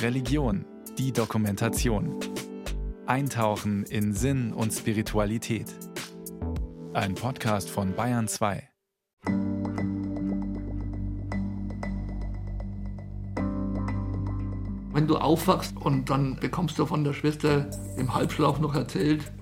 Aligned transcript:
Religion, 0.00 0.64
die 0.98 1.12
Dokumentation. 1.12 2.18
Eintauchen 3.06 3.84
in 3.84 4.12
Sinn 4.12 4.52
und 4.52 4.72
Spiritualität. 4.72 5.66
Ein 6.92 7.14
Podcast 7.14 7.70
von 7.70 7.94
Bayern 7.94 8.28
2. 8.28 8.68
Wenn 14.92 15.06
du 15.06 15.16
aufwachst 15.16 15.76
und 15.76 16.10
dann 16.10 16.36
bekommst 16.36 16.78
du 16.78 16.86
von 16.86 17.02
der 17.02 17.14
Schwester 17.14 17.70
im 17.96 18.14
Halbschlaf 18.14 18.60
noch 18.60 18.74
erzählt, 18.74 19.32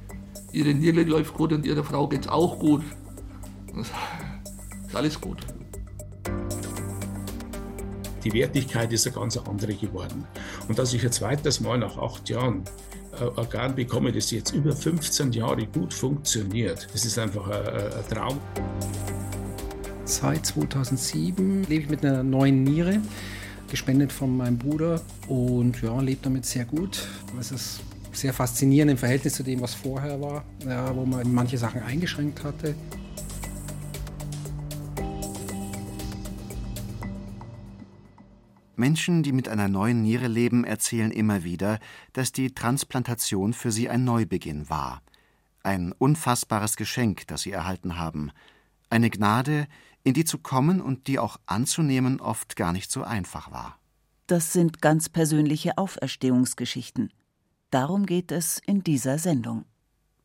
ihre 0.52 0.72
Niere 0.72 1.02
läuft 1.02 1.34
gut 1.34 1.52
und 1.52 1.66
ihrer 1.66 1.84
Frau 1.84 2.08
geht's 2.08 2.28
auch 2.28 2.58
gut. 2.58 2.82
Ist 3.76 3.92
alles 4.94 5.20
gut 5.20 5.44
die 8.24 8.32
Wertigkeit 8.32 8.92
ist 8.92 9.06
eine 9.06 9.16
ganz 9.16 9.36
andere 9.36 9.74
geworden. 9.74 10.26
Und 10.68 10.78
dass 10.78 10.92
ich 10.92 11.04
ein 11.04 11.12
zweites 11.12 11.60
Mal 11.60 11.78
nach 11.78 11.96
acht 11.96 12.28
Jahren 12.28 12.64
ein 13.18 13.28
Organ 13.36 13.74
bekomme, 13.74 14.12
das 14.12 14.30
jetzt 14.30 14.52
über 14.52 14.74
15 14.74 15.32
Jahre 15.32 15.66
gut 15.66 15.92
funktioniert, 15.92 16.86
das 16.92 17.04
ist 17.04 17.18
einfach 17.18 17.48
ein, 17.48 17.92
ein 17.92 18.08
Traum. 18.08 18.38
Seit 20.04 20.46
2007 20.46 21.64
lebe 21.64 21.84
ich 21.84 21.88
mit 21.88 22.04
einer 22.04 22.22
neuen 22.22 22.64
Niere, 22.64 23.00
gespendet 23.68 24.12
von 24.12 24.36
meinem 24.36 24.58
Bruder 24.58 25.00
und 25.28 25.80
ja, 25.82 26.00
lebe 26.00 26.20
damit 26.22 26.44
sehr 26.44 26.64
gut. 26.64 27.06
Es 27.38 27.52
ist 27.52 27.80
sehr 28.12 28.32
faszinierend 28.32 28.90
im 28.90 28.98
Verhältnis 28.98 29.34
zu 29.34 29.42
dem, 29.42 29.60
was 29.60 29.74
vorher 29.74 30.20
war, 30.20 30.44
ja, 30.66 30.94
wo 30.94 31.04
man 31.04 31.32
manche 31.32 31.58
Sachen 31.58 31.82
eingeschränkt 31.82 32.42
hatte. 32.42 32.74
Menschen, 38.80 39.22
die 39.22 39.32
mit 39.32 39.48
einer 39.48 39.68
neuen 39.68 40.02
Niere 40.02 40.26
leben, 40.26 40.64
erzählen 40.64 41.12
immer 41.12 41.44
wieder, 41.44 41.78
dass 42.14 42.32
die 42.32 42.52
Transplantation 42.52 43.52
für 43.52 43.70
sie 43.70 43.88
ein 43.88 44.04
Neubeginn 44.04 44.68
war. 44.68 45.02
Ein 45.62 45.92
unfassbares 45.92 46.76
Geschenk, 46.76 47.26
das 47.28 47.42
sie 47.42 47.52
erhalten 47.52 47.98
haben. 47.98 48.32
Eine 48.88 49.10
Gnade, 49.10 49.68
in 50.02 50.14
die 50.14 50.24
zu 50.24 50.38
kommen 50.38 50.80
und 50.80 51.06
die 51.06 51.18
auch 51.18 51.36
anzunehmen 51.44 52.20
oft 52.20 52.56
gar 52.56 52.72
nicht 52.72 52.90
so 52.90 53.04
einfach 53.04 53.52
war. 53.52 53.78
Das 54.26 54.52
sind 54.52 54.80
ganz 54.80 55.10
persönliche 55.10 55.76
Auferstehungsgeschichten. 55.76 57.12
Darum 57.70 58.06
geht 58.06 58.32
es 58.32 58.62
in 58.64 58.82
dieser 58.82 59.18
Sendung. 59.18 59.66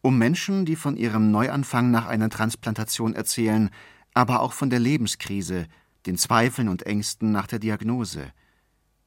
Um 0.01 0.17
Menschen, 0.17 0.65
die 0.65 0.77
von 0.77 0.95
ihrem 0.95 1.29
Neuanfang 1.29 1.91
nach 1.91 2.05
einer 2.05 2.29
Transplantation 2.29 3.15
erzählen, 3.15 3.69
aber 4.13 4.39
auch 4.39 4.53
von 4.53 4.69
der 4.69 4.79
Lebenskrise, 4.79 5.67
den 6.05 6.17
Zweifeln 6.17 6.69
und 6.69 6.83
Ängsten 6.83 7.33
nach 7.33 7.47
der 7.47 7.59
Diagnose– 7.59 8.31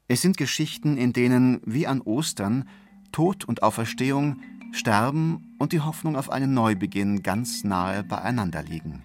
es 0.09 0.23
sind 0.23 0.39
Geschichten, 0.39 0.97
in 0.97 1.13
denen, 1.13 1.61
wie 1.67 1.87
an 1.87 2.01
Ostern, 2.01 2.67
Tod 3.13 3.45
und 3.45 3.63
Auferstehung, 3.63 4.41
Sterben 4.73 5.55
und 5.59 5.73
die 5.73 5.81
Hoffnung 5.81 6.17
auf 6.17 6.31
einen 6.31 6.55
Neubeginn 6.55 7.23
ganz 7.23 7.63
nahe 7.63 8.03
beieinander 8.05 8.63
liegen. 8.63 9.03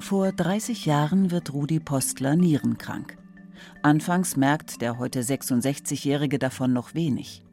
Vor 0.00 0.30
30 0.30 0.86
Jahren 0.86 1.30
wird 1.30 1.52
Rudi 1.52 1.80
Postler 1.80 2.36
nierenkrank. 2.36 3.18
Anfangs 3.82 4.36
merkt 4.36 4.80
der 4.80 4.98
heute 4.98 5.20
66-Jährige 5.22 6.38
davon 6.38 6.72
noch 6.72 6.94
wenig. 6.94 7.44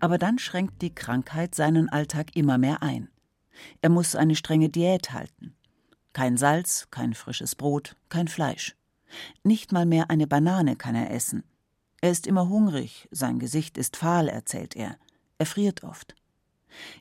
Aber 0.00 0.18
dann 0.18 0.38
schränkt 0.38 0.82
die 0.82 0.94
Krankheit 0.94 1.54
seinen 1.54 1.88
Alltag 1.88 2.36
immer 2.36 2.58
mehr 2.58 2.82
ein. 2.82 3.08
Er 3.82 3.90
muss 3.90 4.14
eine 4.16 4.36
strenge 4.36 4.68
Diät 4.68 5.12
halten. 5.12 5.54
Kein 6.12 6.36
Salz, 6.36 6.88
kein 6.90 7.14
frisches 7.14 7.54
Brot, 7.54 7.96
kein 8.08 8.28
Fleisch. 8.28 8.76
Nicht 9.44 9.72
mal 9.72 9.86
mehr 9.86 10.10
eine 10.10 10.26
Banane 10.26 10.76
kann 10.76 10.94
er 10.94 11.10
essen. 11.10 11.44
Er 12.00 12.10
ist 12.10 12.26
immer 12.26 12.48
hungrig, 12.48 13.08
sein 13.10 13.38
Gesicht 13.38 13.76
ist 13.76 13.96
fahl, 13.96 14.28
erzählt 14.28 14.74
er. 14.74 14.96
Er 15.38 15.46
friert 15.46 15.84
oft. 15.84 16.14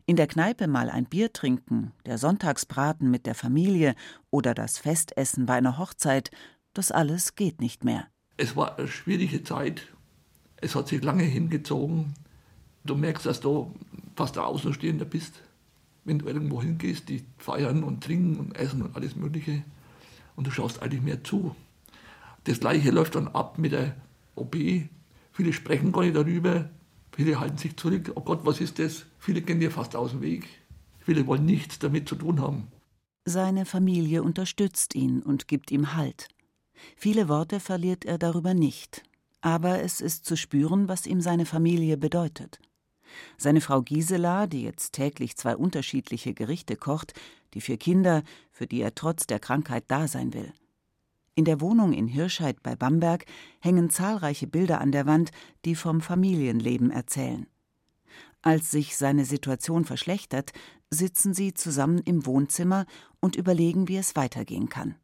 In 0.05 0.15
der 0.15 0.27
Kneipe 0.27 0.67
mal 0.67 0.89
ein 0.89 1.05
Bier 1.05 1.31
trinken, 1.31 1.93
der 2.05 2.17
Sonntagsbraten 2.17 3.09
mit 3.09 3.25
der 3.25 3.35
Familie 3.35 3.95
oder 4.31 4.53
das 4.53 4.77
Festessen 4.77 5.45
bei 5.45 5.55
einer 5.55 5.77
Hochzeit, 5.77 6.31
das 6.73 6.91
alles 6.91 7.35
geht 7.35 7.61
nicht 7.61 7.83
mehr. 7.83 8.07
Es 8.37 8.55
war 8.55 8.77
eine 8.77 8.87
schwierige 8.87 9.43
Zeit. 9.43 9.87
Es 10.57 10.75
hat 10.75 10.87
sich 10.87 11.03
lange 11.03 11.23
hingezogen. 11.23 12.13
Du 12.83 12.95
merkst, 12.95 13.25
dass 13.25 13.39
du 13.39 13.75
fast 14.15 14.35
der 14.35 14.45
Außenstehender 14.45 15.05
bist 15.05 15.41
wenn 16.05 16.19
du 16.19 16.27
irgendwo 16.27 16.61
hingehst, 16.61 17.09
die 17.09 17.23
feiern 17.37 17.83
und 17.83 18.03
trinken 18.03 18.39
und 18.39 18.55
essen 18.55 18.81
und 18.81 18.95
alles 18.95 19.15
Mögliche. 19.15 19.63
Und 20.35 20.47
du 20.47 20.51
schaust 20.51 20.81
eigentlich 20.81 21.01
mehr 21.01 21.23
zu. 21.23 21.55
Das 22.45 22.59
Gleiche 22.59 22.91
läuft 22.91 23.15
dann 23.15 23.27
ab 23.27 23.57
mit 23.57 23.73
der 23.73 23.95
OP. 24.35 24.55
Viele 25.33 25.53
sprechen 25.53 25.91
gar 25.91 26.01
nicht 26.03 26.15
darüber. 26.15 26.69
Viele 27.15 27.39
halten 27.39 27.57
sich 27.57 27.75
zurück. 27.75 28.11
Oh 28.15 28.21
Gott, 28.21 28.41
was 28.43 28.61
ist 28.61 28.79
das? 28.79 29.05
Viele 29.19 29.41
gehen 29.41 29.59
dir 29.59 29.71
fast 29.71 29.95
aus 29.95 30.11
dem 30.11 30.21
Weg. 30.21 30.47
Viele 30.99 31.27
wollen 31.27 31.45
nichts 31.45 31.79
damit 31.79 32.07
zu 32.07 32.15
tun 32.15 32.39
haben. 32.41 32.67
Seine 33.25 33.65
Familie 33.65 34.23
unterstützt 34.23 34.95
ihn 34.95 35.21
und 35.21 35.47
gibt 35.47 35.71
ihm 35.71 35.95
Halt. 35.95 36.29
Viele 36.95 37.27
Worte 37.27 37.59
verliert 37.59 38.05
er 38.05 38.17
darüber 38.17 38.53
nicht. 38.53 39.03
Aber 39.41 39.81
es 39.81 40.01
ist 40.01 40.25
zu 40.25 40.35
spüren, 40.35 40.87
was 40.87 41.05
ihm 41.05 41.21
seine 41.21 41.45
Familie 41.45 41.97
bedeutet. 41.97 42.59
Seine 43.37 43.61
Frau 43.61 43.81
Gisela, 43.81 44.47
die 44.47 44.63
jetzt 44.63 44.93
täglich 44.93 45.35
zwei 45.37 45.55
unterschiedliche 45.55 46.33
Gerichte 46.33 46.75
kocht, 46.75 47.13
die 47.53 47.61
vier 47.61 47.77
Kinder, 47.77 48.23
für 48.51 48.67
die 48.67 48.81
er 48.81 48.95
trotz 48.95 49.27
der 49.27 49.39
Krankheit 49.39 49.85
da 49.87 50.07
sein 50.07 50.33
will. 50.33 50.53
In 51.35 51.45
der 51.45 51.61
Wohnung 51.61 51.93
in 51.93 52.07
Hirscheid 52.07 52.61
bei 52.61 52.75
Bamberg 52.75 53.25
hängen 53.61 53.89
zahlreiche 53.89 54.47
Bilder 54.47 54.81
an 54.81 54.91
der 54.91 55.05
Wand, 55.05 55.31
die 55.63 55.75
vom 55.75 56.01
Familienleben 56.01 56.91
erzählen. 56.91 57.47
Als 58.41 58.71
sich 58.71 58.97
seine 58.97 59.25
Situation 59.25 59.85
verschlechtert, 59.85 60.51
sitzen 60.89 61.33
sie 61.33 61.53
zusammen 61.53 61.99
im 61.99 62.25
Wohnzimmer 62.25 62.85
und 63.19 63.35
überlegen, 63.35 63.87
wie 63.87 63.97
es 63.97 64.15
weitergehen 64.15 64.69
kann. 64.69 64.95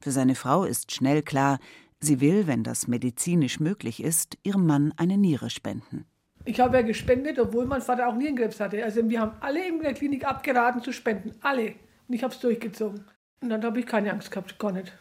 Für 0.00 0.10
seine 0.10 0.34
Frau 0.34 0.64
ist 0.64 0.92
schnell 0.92 1.22
klar, 1.22 1.58
sie 2.00 2.20
will, 2.20 2.46
wenn 2.46 2.62
das 2.62 2.88
medizinisch 2.88 3.58
möglich 3.58 4.02
ist, 4.02 4.38
ihrem 4.42 4.66
Mann 4.66 4.92
eine 4.96 5.16
Niere 5.16 5.50
spenden. 5.50 6.04
Ich 6.44 6.60
habe 6.60 6.76
ja 6.76 6.82
gespendet, 6.82 7.38
obwohl 7.38 7.66
mein 7.66 7.80
Vater 7.80 8.08
auch 8.08 8.14
Nierenkrebs 8.14 8.60
hatte. 8.60 8.84
Also 8.84 9.08
wir 9.08 9.20
haben 9.20 9.36
alle 9.40 9.66
in 9.66 9.80
der 9.80 9.94
Klinik 9.94 10.26
abgeraten 10.26 10.82
zu 10.82 10.92
spenden. 10.92 11.32
Alle. 11.40 11.74
Und 12.06 12.14
ich 12.14 12.22
habe 12.22 12.34
es 12.34 12.40
durchgezogen. 12.40 13.04
Und 13.40 13.48
dann 13.48 13.64
habe 13.64 13.80
ich 13.80 13.86
keine 13.86 14.12
Angst 14.12 14.30
gehabt, 14.30 14.58
gar 14.58 14.72
nicht. 14.72 14.92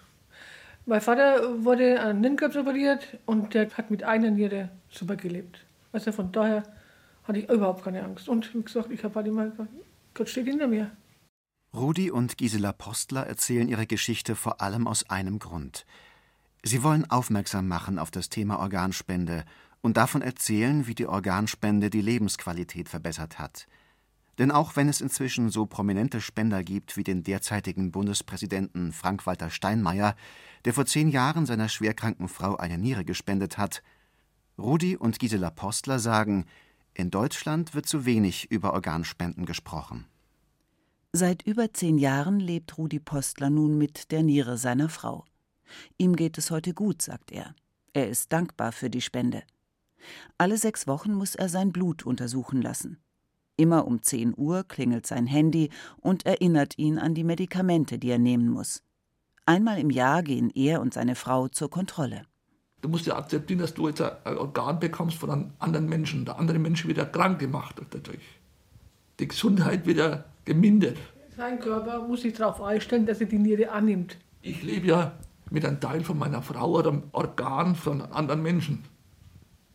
Mein 0.86 1.02
Vater 1.02 1.64
wurde 1.64 2.02
an 2.02 2.22
Nierenkrebs 2.22 2.58
operiert 2.58 3.20
und 3.26 3.54
der 3.54 3.70
hat 3.72 3.90
mit 3.90 4.04
einer 4.04 4.32
Niere 4.32 4.70
super 4.90 5.16
gelebt. 5.16 5.66
Also 5.92 6.12
von 6.12 6.32
daher 6.32 6.64
hatte 7.24 7.40
ich 7.40 7.50
überhaupt 7.50 7.84
keine 7.84 8.04
Angst. 8.04 8.28
Und 8.28 8.54
wie 8.54 8.62
gesagt, 8.62 8.92
ich 8.92 9.04
habe 9.04 9.16
halt 9.16 9.28
immer 9.28 9.50
gesagt, 9.50 9.70
Gott 10.14 10.30
steht 10.30 10.48
hinter 10.48 10.68
mir. 10.68 10.92
Rudi 11.74 12.12
und 12.12 12.38
Gisela 12.38 12.72
Postler 12.72 13.26
erzählen 13.26 13.68
ihre 13.68 13.88
Geschichte 13.88 14.36
vor 14.36 14.62
allem 14.62 14.88
aus 14.88 15.10
einem 15.10 15.40
Grund. 15.40 15.86
Sie 16.64 16.84
wollen 16.84 17.10
aufmerksam 17.10 17.68
machen 17.68 17.98
auf 17.98 18.12
das 18.12 18.30
Thema 18.30 18.60
Organspende 18.60 19.44
und 19.84 19.98
davon 19.98 20.22
erzählen, 20.22 20.88
wie 20.88 20.96
die 20.96 21.08
Organspende 21.08 21.90
die 21.90 22.02
Lebensqualität 22.02 22.90
verbessert 22.90 23.38
hat. 23.38 23.68
Denn 24.40 24.50
auch 24.50 24.76
wenn 24.76 24.90
es 24.90 25.02
inzwischen 25.02 25.50
so 25.50 25.68
prominente 25.68 26.22
Spender 26.22 26.64
gibt 26.64 26.98
wie 26.98 27.04
den 27.04 27.22
derzeitigen 27.22 27.92
Bundespräsidenten 27.92 28.94
Frank-Walter 28.94 29.52
Steinmeier, 29.52 30.16
der 30.66 30.74
vor 30.74 30.88
zehn 30.88 31.10
Jahren 31.10 31.46
seiner 31.46 31.70
schwerkranken 31.70 32.30
Frau 32.30 32.56
eine 32.56 32.80
Niere 32.80 33.06
gespendet 33.06 33.60
hat, 33.60 33.84
Rudi 34.58 34.96
und 34.96 35.20
Gisela 35.20 35.52
Postler 35.52 36.00
sagen, 36.00 36.46
in 36.96 37.12
Deutschland 37.12 37.76
wird 37.76 37.86
zu 37.86 38.06
wenig 38.06 38.50
über 38.50 38.74
Organspenden 38.74 39.46
gesprochen. 39.46 40.06
Seit 41.12 41.44
über 41.44 41.74
zehn 41.74 41.98
Jahren 41.98 42.40
lebt 42.40 42.78
Rudi 42.78 43.00
Postler 43.00 43.50
nun 43.50 43.78
mit 43.78 44.12
der 44.12 44.24
Niere 44.24 44.58
seiner 44.58 44.90
Frau. 44.90 45.26
Ihm 45.98 46.16
geht 46.16 46.38
es 46.38 46.50
heute 46.50 46.74
gut, 46.74 47.02
sagt 47.02 47.32
er. 47.32 47.54
Er 47.94 48.10
ist 48.10 48.32
dankbar 48.32 48.72
für 48.72 48.90
die 48.90 49.02
Spende. 49.02 49.44
Alle 50.38 50.58
sechs 50.58 50.88
Wochen 50.88 51.14
muss 51.14 51.36
er 51.36 51.50
sein 51.50 51.72
Blut 51.72 52.06
untersuchen 52.06 52.62
lassen. 52.62 52.98
Immer 53.56 53.86
um 53.86 54.02
10 54.02 54.34
Uhr 54.36 54.64
klingelt 54.64 55.06
sein 55.06 55.28
Handy 55.28 55.70
und 56.02 56.26
erinnert 56.26 56.78
ihn 56.78 56.98
an 56.98 57.14
die 57.14 57.24
Medikamente, 57.24 58.00
die 58.00 58.10
er 58.10 58.18
nehmen 58.18 58.50
muss. 58.50 58.82
Einmal 59.46 59.80
im 59.80 59.90
Jahr 59.90 60.24
gehen 60.24 60.50
er 60.56 60.82
und 60.82 60.94
seine 60.94 61.16
Frau 61.16 61.48
zur 61.50 61.70
Kontrolle. 61.70 62.24
Du 62.82 62.90
musst 62.90 63.06
ja 63.06 63.16
akzeptieren, 63.16 63.60
dass 63.60 63.74
du 63.74 63.88
jetzt 63.88 64.02
ein 64.02 64.38
Organ 64.38 64.80
bekommst 64.80 65.18
von 65.18 65.30
einem 65.30 65.52
anderen 65.60 65.88
Menschen. 65.88 66.26
Der 66.26 66.40
andere 66.40 66.60
Mensch 66.60 66.86
wird 66.86 66.98
ja 66.98 67.06
krank 67.06 67.40
gemacht 67.40 67.76
dadurch. 67.92 68.20
Die 69.20 69.28
Gesundheit 69.28 69.86
wird 69.86 69.98
ja 69.98 70.24
gemindert. 70.46 70.98
Sein 71.38 71.60
Körper 71.60 72.06
muss 72.08 72.22
sich 72.22 72.34
darauf 72.34 72.62
einstellen, 72.62 73.06
dass 73.06 73.22
er 73.22 73.28
die 73.28 73.38
Niere 73.38 73.72
annimmt. 73.72 74.18
Ich 74.42 74.64
lebe 74.64 74.88
ja 74.88 75.14
mit 75.50 75.66
einem 75.66 75.80
Teil 75.80 76.04
von 76.04 76.18
meiner 76.18 76.42
Frau 76.42 76.72
oder 76.72 76.90
einem 76.90 77.04
Organ 77.12 77.76
von 77.76 78.02
anderen 78.02 78.42
Menschen 78.42 78.84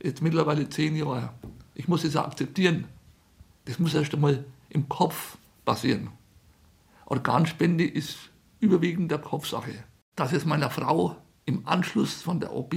jetzt 0.03 0.23
mittlerweile 0.23 0.69
zehn 0.69 0.97
Jahre. 0.97 1.33
Ich 1.75 1.89
muss 1.89 2.05
es 2.05 2.17
akzeptieren. 2.17 2.87
Das 3.65 3.79
muss 3.79 3.95
erst 3.95 4.15
einmal 4.15 4.45
im 4.71 4.89
Kopf 4.89 5.37
passieren. 5.65 6.11
Organspende 7.07 7.85
ist 7.85 8.31
überwiegend 8.61 9.11
der 9.11 9.19
Kopfsache. 9.19 9.85
Dass 10.17 10.33
es 10.33 10.45
meiner 10.45 10.71
Frau 10.71 11.17
im 11.45 11.67
Anschluss 11.67 12.23
von 12.23 12.41
der 12.41 12.55
OP 12.55 12.75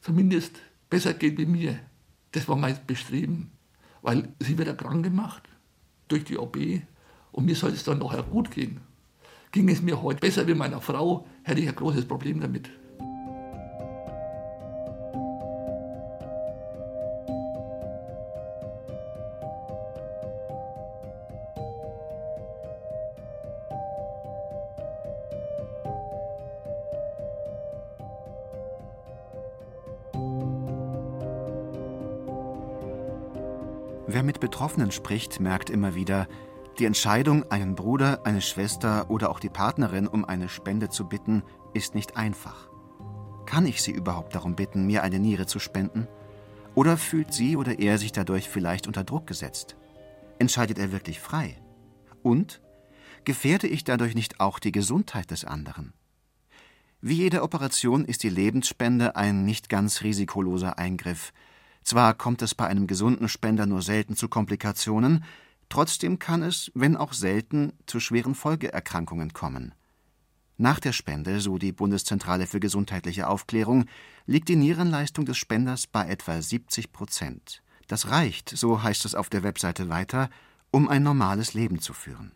zumindest 0.00 0.60
besser 0.90 1.14
geht 1.14 1.38
wie 1.38 1.46
mir, 1.46 1.80
das 2.32 2.48
war 2.48 2.56
mein 2.56 2.78
Bestreben. 2.86 3.50
Weil 4.02 4.32
sie 4.40 4.56
wird 4.58 4.76
krank 4.78 5.04
gemacht 5.04 5.42
durch 6.08 6.24
die 6.24 6.38
OP 6.38 6.56
und 7.32 7.44
mir 7.44 7.56
soll 7.56 7.70
es 7.70 7.84
dann 7.84 7.98
nachher 7.98 8.22
gut 8.22 8.50
gehen. 8.50 8.80
Ging 9.50 9.68
es 9.68 9.82
mir 9.82 10.02
heute 10.02 10.20
besser 10.20 10.46
wie 10.46 10.54
meiner 10.54 10.80
Frau, 10.80 11.26
hätte 11.42 11.60
ich 11.60 11.68
ein 11.68 11.74
großes 11.74 12.06
Problem 12.06 12.40
damit. 12.40 12.70
Betroffenen 34.68 34.92
spricht, 34.92 35.40
merkt 35.40 35.70
immer 35.70 35.94
wieder, 35.94 36.28
die 36.78 36.84
Entscheidung, 36.84 37.50
einen 37.50 37.74
Bruder, 37.74 38.26
eine 38.26 38.42
Schwester 38.42 39.08
oder 39.08 39.30
auch 39.30 39.40
die 39.40 39.48
Partnerin 39.48 40.06
um 40.06 40.26
eine 40.26 40.50
Spende 40.50 40.90
zu 40.90 41.08
bitten, 41.08 41.42
ist 41.72 41.94
nicht 41.94 42.18
einfach. 42.18 42.68
Kann 43.46 43.64
ich 43.64 43.80
sie 43.80 43.92
überhaupt 43.92 44.34
darum 44.34 44.56
bitten, 44.56 44.84
mir 44.84 45.02
eine 45.02 45.20
Niere 45.20 45.46
zu 45.46 45.58
spenden? 45.58 46.06
Oder 46.74 46.98
fühlt 46.98 47.32
sie 47.32 47.56
oder 47.56 47.78
er 47.78 47.96
sich 47.96 48.12
dadurch 48.12 48.46
vielleicht 48.50 48.86
unter 48.86 49.04
Druck 49.04 49.26
gesetzt? 49.26 49.74
Entscheidet 50.38 50.78
er 50.78 50.92
wirklich 50.92 51.18
frei? 51.18 51.56
Und 52.22 52.60
gefährde 53.24 53.68
ich 53.68 53.84
dadurch 53.84 54.14
nicht 54.14 54.38
auch 54.38 54.58
die 54.58 54.72
Gesundheit 54.72 55.30
des 55.30 55.46
anderen? 55.46 55.94
Wie 57.00 57.14
jede 57.14 57.42
Operation 57.42 58.04
ist 58.04 58.22
die 58.22 58.28
Lebensspende 58.28 59.16
ein 59.16 59.46
nicht 59.46 59.70
ganz 59.70 60.02
risikoloser 60.02 60.78
Eingriff. 60.78 61.32
Zwar 61.88 62.12
kommt 62.12 62.42
es 62.42 62.54
bei 62.54 62.66
einem 62.66 62.86
gesunden 62.86 63.30
Spender 63.30 63.64
nur 63.64 63.80
selten 63.80 64.14
zu 64.14 64.28
Komplikationen, 64.28 65.24
Trotzdem 65.70 66.18
kann 66.18 66.42
es, 66.42 66.70
wenn 66.74 66.98
auch 66.98 67.14
selten, 67.14 67.72
zu 67.86 67.98
schweren 67.98 68.34
Folgeerkrankungen 68.34 69.32
kommen. 69.32 69.74
Nach 70.58 70.80
der 70.80 70.92
Spende, 70.92 71.40
so 71.40 71.56
die 71.56 71.72
Bundeszentrale 71.72 72.46
für 72.46 72.60
gesundheitliche 72.60 73.26
Aufklärung, 73.26 73.86
liegt 74.26 74.50
die 74.50 74.56
Nierenleistung 74.56 75.24
des 75.24 75.38
Spenders 75.38 75.86
bei 75.86 76.06
etwa 76.06 76.42
70 76.42 76.92
Prozent. 76.92 77.62
Das 77.86 78.10
reicht, 78.10 78.50
so 78.50 78.82
heißt 78.82 79.06
es 79.06 79.14
auf 79.14 79.30
der 79.30 79.42
Webseite 79.42 79.88
weiter, 79.88 80.28
um 80.70 80.88
ein 80.88 81.02
normales 81.02 81.54
Leben 81.54 81.80
zu 81.80 81.94
führen. 81.94 82.32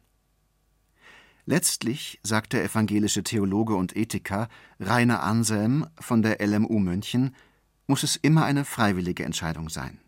Letztlich, 1.44 2.20
sagt 2.22 2.54
der 2.54 2.64
evangelische 2.64 3.22
Theologe 3.22 3.74
und 3.74 3.94
Ethiker 3.94 4.48
Rainer 4.80 5.22
Anselm 5.22 5.86
von 6.00 6.22
der 6.22 6.40
LMU 6.40 6.78
München, 6.78 7.34
muss 7.92 8.04
es 8.04 8.16
immer 8.16 8.46
eine 8.46 8.64
freiwillige 8.64 9.22
Entscheidung 9.22 9.68
sein. 9.68 9.98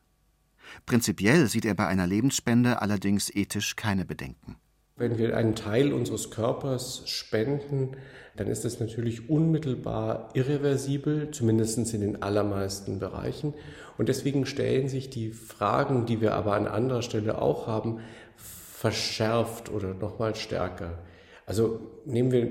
Prinzipiell 0.86 1.48
sieht 1.48 1.66
er 1.66 1.74
bei 1.74 1.86
einer 1.86 2.06
Lebensspende 2.06 2.80
allerdings 2.80 3.28
ethisch 3.28 3.76
keine 3.76 4.06
Bedenken. 4.06 4.56
Wenn 4.96 5.18
wir 5.18 5.36
einen 5.36 5.54
Teil 5.54 5.92
unseres 5.92 6.30
Körpers 6.30 7.02
spenden, 7.04 7.90
dann 8.36 8.46
ist 8.46 8.64
das 8.64 8.80
natürlich 8.80 9.28
unmittelbar 9.28 10.30
irreversibel, 10.32 11.30
zumindest 11.30 11.92
in 11.92 12.00
den 12.00 12.22
allermeisten 12.22 13.00
Bereichen. 13.00 13.52
Und 13.98 14.08
deswegen 14.08 14.46
stellen 14.46 14.88
sich 14.88 15.10
die 15.10 15.32
Fragen, 15.32 16.06
die 16.06 16.22
wir 16.22 16.32
aber 16.32 16.54
an 16.54 16.66
anderer 16.66 17.02
Stelle 17.02 17.36
auch 17.36 17.66
haben, 17.66 18.00
verschärft 18.38 19.70
oder 19.70 19.92
nochmal 19.92 20.34
stärker. 20.36 21.00
Also 21.44 21.80
nehmen 22.06 22.32
wir 22.32 22.50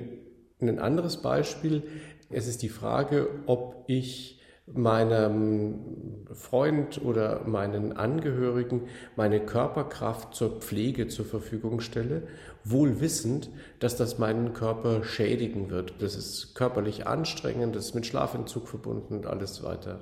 ein 0.61 0.77
anderes 0.77 1.23
Beispiel. 1.23 1.81
Es 2.29 2.45
ist 2.45 2.61
die 2.61 2.69
Frage, 2.69 3.29
ob 3.47 3.85
ich 3.87 4.41
meinem 4.65 6.25
Freund 6.33 7.01
oder 7.03 7.41
meinen 7.45 7.93
Angehörigen 7.97 8.83
meine 9.15 9.41
Körperkraft 9.41 10.33
zur 10.33 10.61
Pflege 10.61 11.07
zur 11.07 11.25
Verfügung 11.25 11.81
stelle, 11.81 12.23
wohl 12.63 13.01
wissend, 13.01 13.49
dass 13.79 13.97
das 13.97 14.19
meinen 14.19 14.53
Körper 14.53 15.03
schädigen 15.03 15.69
wird. 15.69 15.95
Das 15.99 16.15
ist 16.15 16.55
körperlich 16.55 17.05
anstrengend, 17.07 17.75
das 17.75 17.87
ist 17.87 17.95
mit 17.95 18.05
Schlafentzug 18.05 18.67
verbunden 18.67 19.15
und 19.15 19.25
alles 19.25 19.63
weiter. 19.63 19.99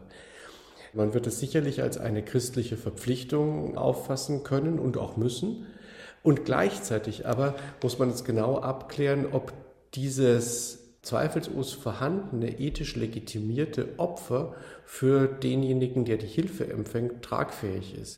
Man 0.93 1.13
wird 1.13 1.25
es 1.25 1.39
sicherlich 1.39 1.81
als 1.81 1.97
eine 1.97 2.23
christliche 2.23 2.77
Verpflichtung 2.77 3.77
auffassen 3.77 4.43
können 4.43 4.77
und 4.77 4.97
auch 4.97 5.17
müssen. 5.17 5.65
Und 6.21 6.45
gleichzeitig 6.45 7.25
aber 7.25 7.55
muss 7.81 7.97
man 7.97 8.09
es 8.09 8.23
genau 8.25 8.59
abklären, 8.59 9.25
ob 9.31 9.53
dieses 9.95 10.80
zweifellos 11.01 11.73
vorhandene 11.73 12.59
ethisch 12.59 12.95
legitimierte 12.95 13.97
Opfer 13.97 14.55
für 14.85 15.27
denjenigen, 15.27 16.05
der 16.05 16.17
die 16.17 16.27
Hilfe 16.27 16.71
empfängt, 16.71 17.23
tragfähig 17.23 17.95
ist. 17.95 18.17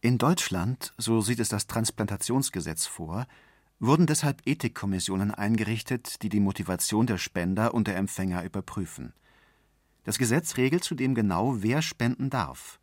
In 0.00 0.18
Deutschland, 0.18 0.92
so 0.98 1.20
sieht 1.20 1.40
es 1.40 1.48
das 1.48 1.66
Transplantationsgesetz 1.66 2.86
vor, 2.86 3.26
wurden 3.78 4.06
deshalb 4.06 4.46
Ethikkommissionen 4.46 5.32
eingerichtet, 5.32 6.22
die 6.22 6.28
die 6.28 6.40
Motivation 6.40 7.06
der 7.06 7.18
Spender 7.18 7.74
und 7.74 7.88
der 7.88 7.96
Empfänger 7.96 8.44
überprüfen. 8.44 9.12
Das 10.04 10.18
Gesetz 10.18 10.56
regelt 10.56 10.84
zudem 10.84 11.14
genau, 11.14 11.62
wer 11.62 11.82
spenden 11.82 12.30
darf. 12.30 12.80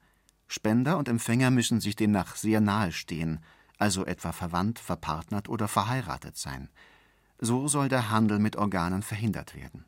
Spender 0.48 0.98
und 0.98 1.08
Empfänger 1.08 1.52
müssen 1.52 1.80
sich 1.80 1.96
demnach 1.96 2.36
sehr 2.36 2.60
nahe 2.60 2.92
stehen, 2.92 3.40
also 3.78 4.06
etwa 4.06 4.32
verwandt, 4.32 4.80
verpartnert 4.80 5.48
oder 5.48 5.68
verheiratet 5.68 6.38
sein. 6.38 6.70
So 7.40 7.68
soll 7.68 7.90
der 7.90 8.10
Handel 8.10 8.40
mit 8.40 8.58
Organen 8.58 9.02
verhindert 9.02 9.56
werden. 9.56 9.86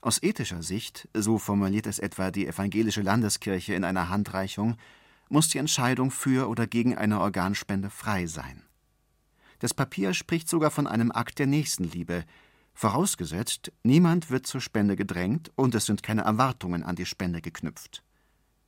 Aus 0.00 0.22
ethischer 0.22 0.62
Sicht, 0.62 1.08
so 1.12 1.38
formuliert 1.38 1.86
es 1.86 1.98
etwa 1.98 2.30
die 2.30 2.46
evangelische 2.46 3.02
Landeskirche 3.02 3.74
in 3.74 3.82
einer 3.82 4.08
Handreichung, 4.08 4.76
muss 5.28 5.48
die 5.48 5.58
Entscheidung 5.58 6.10
für 6.10 6.48
oder 6.48 6.66
gegen 6.66 6.96
eine 6.96 7.20
Organspende 7.20 7.90
frei 7.90 8.26
sein. 8.26 8.62
Das 9.58 9.74
Papier 9.74 10.14
spricht 10.14 10.48
sogar 10.48 10.70
von 10.70 10.86
einem 10.86 11.10
Akt 11.10 11.40
der 11.40 11.48
Nächstenliebe, 11.48 12.24
vorausgesetzt, 12.74 13.72
niemand 13.82 14.30
wird 14.30 14.46
zur 14.46 14.60
Spende 14.60 14.94
gedrängt 14.94 15.50
und 15.56 15.74
es 15.74 15.86
sind 15.86 16.04
keine 16.04 16.22
Erwartungen 16.22 16.84
an 16.84 16.94
die 16.94 17.06
Spende 17.06 17.40
geknüpft. 17.40 18.04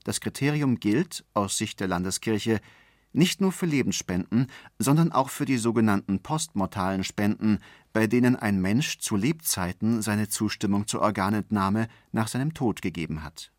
Das 0.02 0.20
Kriterium 0.20 0.80
gilt, 0.80 1.24
aus 1.32 1.56
Sicht 1.56 1.78
der 1.78 1.86
Landeskirche, 1.86 2.60
nicht 3.12 3.40
nur 3.40 3.52
für 3.52 3.66
Lebensspenden, 3.66 4.46
sondern 4.78 5.12
auch 5.12 5.30
für 5.30 5.44
die 5.44 5.58
sogenannten 5.58 6.20
postmortalen 6.20 7.04
Spenden, 7.04 7.58
bei 7.92 8.06
denen 8.06 8.36
ein 8.36 8.60
Mensch 8.60 8.98
zu 8.98 9.16
Lebzeiten 9.16 10.02
seine 10.02 10.28
Zustimmung 10.28 10.86
zur 10.86 11.00
Organentnahme 11.00 11.88
nach 12.12 12.28
seinem 12.28 12.54
Tod 12.54 12.82
gegeben 12.82 13.24
hat. 13.24 13.50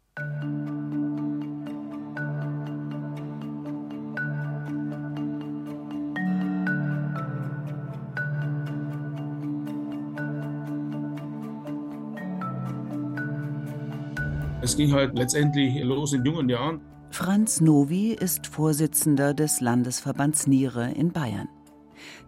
Es 14.63 14.77
ging 14.77 14.93
halt 14.93 15.17
letztendlich 15.17 15.83
los 15.83 16.13
in 16.13 16.23
jungen 16.23 16.47
Jahren. 16.47 16.81
Franz 17.11 17.59
Novi 17.59 18.13
ist 18.13 18.47
Vorsitzender 18.47 19.33
des 19.33 19.59
Landesverbands 19.59 20.47
Niere 20.47 20.91
in 20.93 21.11
Bayern. 21.11 21.49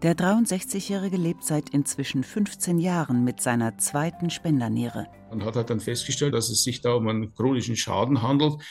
Der 0.03 0.13
63-Jährige 0.13 1.15
lebt 1.15 1.45
seit 1.45 1.69
inzwischen 1.69 2.21
15 2.21 2.79
Jahren 2.79 3.23
mit 3.23 3.41
seiner 3.41 3.77
zweiten 3.77 4.29
Spenderniere. 4.29 5.07
Man 5.29 5.45
hat 5.45 5.55
halt 5.55 5.69
dann 5.69 5.79
festgestellt, 5.79 6.33
dass 6.33 6.49
es 6.49 6.63
sich 6.63 6.81
da 6.81 6.93
um 6.95 7.07
einen 7.07 7.33
chronischen 7.33 7.77
Schaden 7.77 8.21
handelt, 8.21 8.61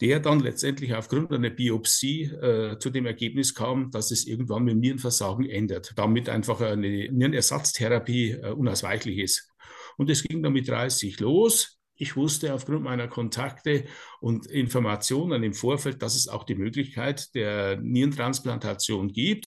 der 0.00 0.20
dann 0.20 0.40
letztendlich 0.40 0.94
aufgrund 0.94 1.30
einer 1.32 1.50
Biopsie 1.50 2.22
äh, 2.22 2.78
zu 2.78 2.88
dem 2.88 3.04
Ergebnis 3.04 3.54
kam, 3.54 3.90
dass 3.90 4.10
es 4.10 4.26
irgendwann 4.26 4.64
mit 4.64 4.78
Nierenversagen 4.78 5.44
endet, 5.44 5.92
damit 5.96 6.30
einfach 6.30 6.62
eine 6.62 7.10
Nierenersatztherapie 7.12 8.32
äh, 8.32 8.50
unausweichlich 8.52 9.18
ist. 9.18 9.50
Und 9.98 10.08
es 10.08 10.22
ging 10.22 10.42
dann 10.42 10.54
mit 10.54 10.66
30 10.66 11.20
los. 11.20 11.78
Ich 11.96 12.16
wusste 12.16 12.54
aufgrund 12.54 12.82
meiner 12.82 13.08
Kontakte 13.08 13.84
und 14.20 14.46
Informationen 14.46 15.42
im 15.42 15.54
Vorfeld, 15.54 16.02
dass 16.02 16.16
es 16.16 16.28
auch 16.28 16.44
die 16.44 16.54
Möglichkeit 16.54 17.34
der 17.34 17.76
Nierentransplantation 17.80 19.12
gibt. 19.12 19.46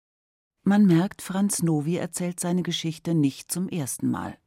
Man 0.64 0.86
merkt, 0.86 1.22
Franz 1.22 1.62
Novi 1.62 1.98
erzählt 1.98 2.40
seine 2.40 2.64
Geschichte 2.64 3.14
nicht 3.14 3.52
zum 3.52 3.70
ersten 3.70 4.10
Mal. 4.10 4.38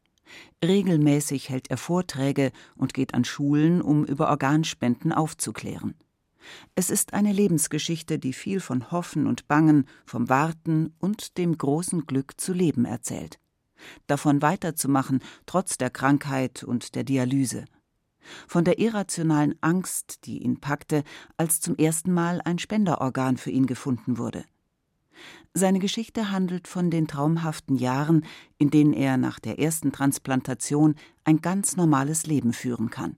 Regelmäßig 0.64 1.48
hält 1.48 1.70
er 1.70 1.76
Vorträge 1.76 2.52
und 2.76 2.94
geht 2.94 3.14
an 3.14 3.24
Schulen, 3.24 3.80
um 3.80 4.04
über 4.04 4.28
Organspenden 4.28 5.12
aufzuklären. 5.12 5.94
Es 6.74 6.90
ist 6.90 7.14
eine 7.14 7.32
Lebensgeschichte, 7.32 8.18
die 8.18 8.32
viel 8.32 8.60
von 8.60 8.90
Hoffen 8.90 9.26
und 9.26 9.48
Bangen, 9.48 9.86
vom 10.06 10.28
Warten 10.28 10.94
und 10.98 11.36
dem 11.36 11.56
großen 11.56 12.06
Glück 12.06 12.40
zu 12.40 12.52
leben 12.52 12.84
erzählt. 12.84 13.38
Davon 14.06 14.42
weiterzumachen, 14.42 15.20
trotz 15.46 15.78
der 15.78 15.90
Krankheit 15.90 16.64
und 16.64 16.94
der 16.94 17.04
Dialyse 17.04 17.64
von 18.47 18.64
der 18.64 18.78
irrationalen 18.78 19.54
Angst, 19.61 20.26
die 20.26 20.42
ihn 20.42 20.61
packte, 20.61 21.04
als 21.37 21.61
zum 21.61 21.76
ersten 21.76 22.12
Mal 22.12 22.40
ein 22.44 22.58
Spenderorgan 22.58 23.37
für 23.37 23.50
ihn 23.50 23.66
gefunden 23.66 24.18
wurde. 24.18 24.44
Seine 25.54 25.78
Geschichte 25.78 26.30
handelt 26.30 26.68
von 26.68 26.90
den 26.90 27.08
traumhaften 27.08 27.76
Jahren, 27.76 28.25
in 28.58 28.70
denen 28.70 28.92
er 28.92 29.16
nach 29.16 29.40
der 29.40 29.58
ersten 29.58 29.90
Transplantation 29.92 30.94
ein 31.25 31.40
ganz 31.40 31.76
normales 31.76 32.26
Leben 32.26 32.52
führen 32.52 32.90
kann. 32.90 33.16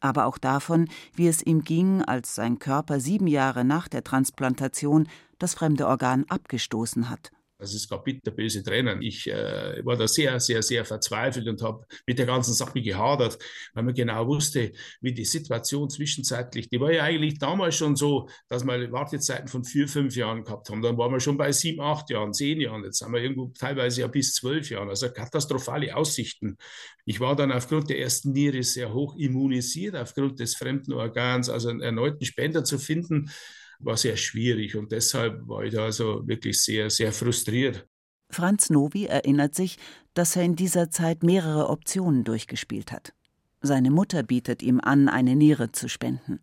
Aber 0.00 0.26
auch 0.26 0.38
davon, 0.38 0.88
wie 1.14 1.26
es 1.26 1.42
ihm 1.42 1.64
ging, 1.64 2.02
als 2.02 2.34
sein 2.34 2.58
Körper 2.58 3.00
sieben 3.00 3.26
Jahre 3.26 3.64
nach 3.64 3.88
der 3.88 4.04
Transplantation 4.04 5.08
das 5.38 5.54
fremde 5.54 5.86
Organ 5.86 6.24
abgestoßen 6.28 7.08
hat 7.08 7.32
also 7.58 7.76
es 7.76 7.88
gab 7.88 8.04
bitterböse 8.04 8.62
Tränen. 8.62 9.02
Ich 9.02 9.28
äh, 9.28 9.84
war 9.84 9.96
da 9.96 10.06
sehr, 10.06 10.38
sehr, 10.38 10.62
sehr 10.62 10.84
verzweifelt 10.84 11.48
und 11.48 11.60
habe 11.62 11.84
mit 12.06 12.18
der 12.18 12.26
ganzen 12.26 12.54
Sache 12.54 12.80
gehadert, 12.80 13.38
weil 13.74 13.82
man 13.82 13.94
genau 13.94 14.26
wusste, 14.28 14.72
wie 15.00 15.12
die 15.12 15.24
Situation 15.24 15.90
zwischenzeitlich, 15.90 16.68
die 16.68 16.80
war 16.80 16.92
ja 16.92 17.02
eigentlich 17.02 17.38
damals 17.38 17.74
schon 17.74 17.96
so, 17.96 18.28
dass 18.48 18.64
wir 18.64 18.92
Wartezeiten 18.92 19.48
von 19.48 19.64
vier, 19.64 19.88
fünf 19.88 20.14
Jahren 20.14 20.44
gehabt 20.44 20.70
haben. 20.70 20.82
Dann 20.82 20.96
waren 20.96 21.12
wir 21.12 21.20
schon 21.20 21.36
bei 21.36 21.50
sieben, 21.50 21.80
acht 21.80 22.10
Jahren, 22.10 22.32
zehn 22.32 22.60
Jahren. 22.60 22.84
Jetzt 22.84 23.02
haben 23.02 23.12
wir 23.12 23.20
irgendwo 23.20 23.48
teilweise 23.58 24.02
ja 24.02 24.06
bis 24.06 24.34
zwölf 24.34 24.70
Jahren. 24.70 24.88
Also 24.88 25.10
katastrophale 25.10 25.96
Aussichten. 25.96 26.56
Ich 27.04 27.18
war 27.18 27.34
dann 27.34 27.50
aufgrund 27.50 27.90
der 27.90 27.98
ersten 27.98 28.32
Niere 28.32 28.62
sehr 28.62 28.92
hoch 28.92 29.16
immunisiert, 29.16 29.96
aufgrund 29.96 30.38
des 30.38 30.54
fremden 30.54 30.92
Organs, 30.92 31.48
also 31.48 31.70
einen 31.70 31.80
erneuten 31.80 32.24
Spender 32.24 32.62
zu 32.62 32.78
finden 32.78 33.30
war 33.78 33.96
sehr 33.96 34.16
schwierig 34.16 34.76
und 34.76 34.92
deshalb 34.92 35.46
war 35.48 35.64
ich 35.64 35.74
da 35.74 35.84
also 35.84 36.26
wirklich 36.26 36.60
sehr, 36.62 36.90
sehr 36.90 37.12
frustriert. 37.12 37.86
Franz 38.30 38.70
Novi 38.70 39.06
erinnert 39.06 39.54
sich, 39.54 39.78
dass 40.14 40.36
er 40.36 40.42
in 40.42 40.56
dieser 40.56 40.90
Zeit 40.90 41.22
mehrere 41.22 41.68
Optionen 41.68 42.24
durchgespielt 42.24 42.92
hat. 42.92 43.14
Seine 43.60 43.90
Mutter 43.90 44.22
bietet 44.22 44.62
ihm 44.62 44.80
an, 44.80 45.08
eine 45.08 45.34
Niere 45.34 45.72
zu 45.72 45.88
spenden. 45.88 46.40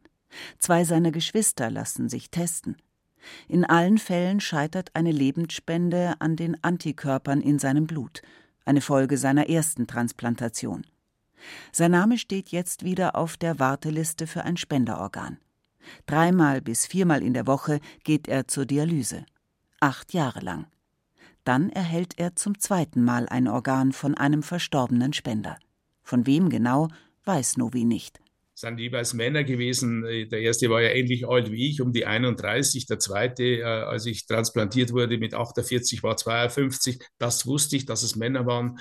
Zwei 0.59 0.83
seiner 0.83 1.11
Geschwister 1.11 1.69
lassen 1.69 2.09
sich 2.09 2.29
testen. 2.29 2.77
In 3.47 3.65
allen 3.65 3.97
Fällen 3.97 4.39
scheitert 4.39 4.91
eine 4.93 5.11
Lebensspende 5.11 6.15
an 6.19 6.35
den 6.35 6.61
Antikörpern 6.63 7.41
in 7.41 7.59
seinem 7.59 7.87
Blut, 7.87 8.21
eine 8.65 8.81
Folge 8.81 9.17
seiner 9.17 9.49
ersten 9.49 9.87
Transplantation. 9.87 10.85
Sein 11.71 11.91
Name 11.91 12.17
steht 12.17 12.49
jetzt 12.49 12.83
wieder 12.83 13.15
auf 13.15 13.37
der 13.37 13.59
Warteliste 13.59 14.27
für 14.27 14.43
ein 14.43 14.57
Spenderorgan. 14.57 15.37
Dreimal 16.05 16.61
bis 16.61 16.85
viermal 16.85 17.23
in 17.23 17.33
der 17.33 17.47
Woche 17.47 17.79
geht 18.03 18.27
er 18.27 18.47
zur 18.47 18.65
Dialyse. 18.65 19.25
Acht 19.79 20.13
Jahre 20.13 20.39
lang. 20.39 20.67
Dann 21.43 21.69
erhält 21.69 22.17
er 22.17 22.35
zum 22.35 22.59
zweiten 22.59 23.03
Mal 23.03 23.27
ein 23.29 23.47
Organ 23.47 23.91
von 23.91 24.15
einem 24.15 24.43
verstorbenen 24.43 25.13
Spender. 25.13 25.57
Von 26.03 26.25
wem 26.25 26.49
genau, 26.49 26.87
weiß 27.23 27.57
Novi 27.57 27.85
nicht 27.85 28.19
sind 28.55 28.79
jeweils 28.79 29.13
Männer 29.13 29.43
gewesen. 29.43 30.03
Der 30.03 30.39
erste 30.39 30.69
war 30.69 30.81
ja 30.81 30.89
ähnlich 30.89 31.27
alt 31.27 31.51
wie 31.51 31.69
ich, 31.69 31.81
um 31.81 31.91
die 31.91 32.05
31. 32.05 32.87
Der 32.87 32.99
zweite, 32.99 33.43
äh, 33.43 33.63
als 33.63 34.05
ich 34.05 34.25
transplantiert 34.25 34.93
wurde 34.93 35.17
mit 35.17 35.33
48, 35.33 36.01
war 36.03 36.15
52. 36.17 36.99
Das 37.17 37.45
wusste 37.45 37.75
ich, 37.75 37.85
dass 37.85 38.03
es 38.03 38.15
Männer 38.15 38.45
waren. 38.45 38.79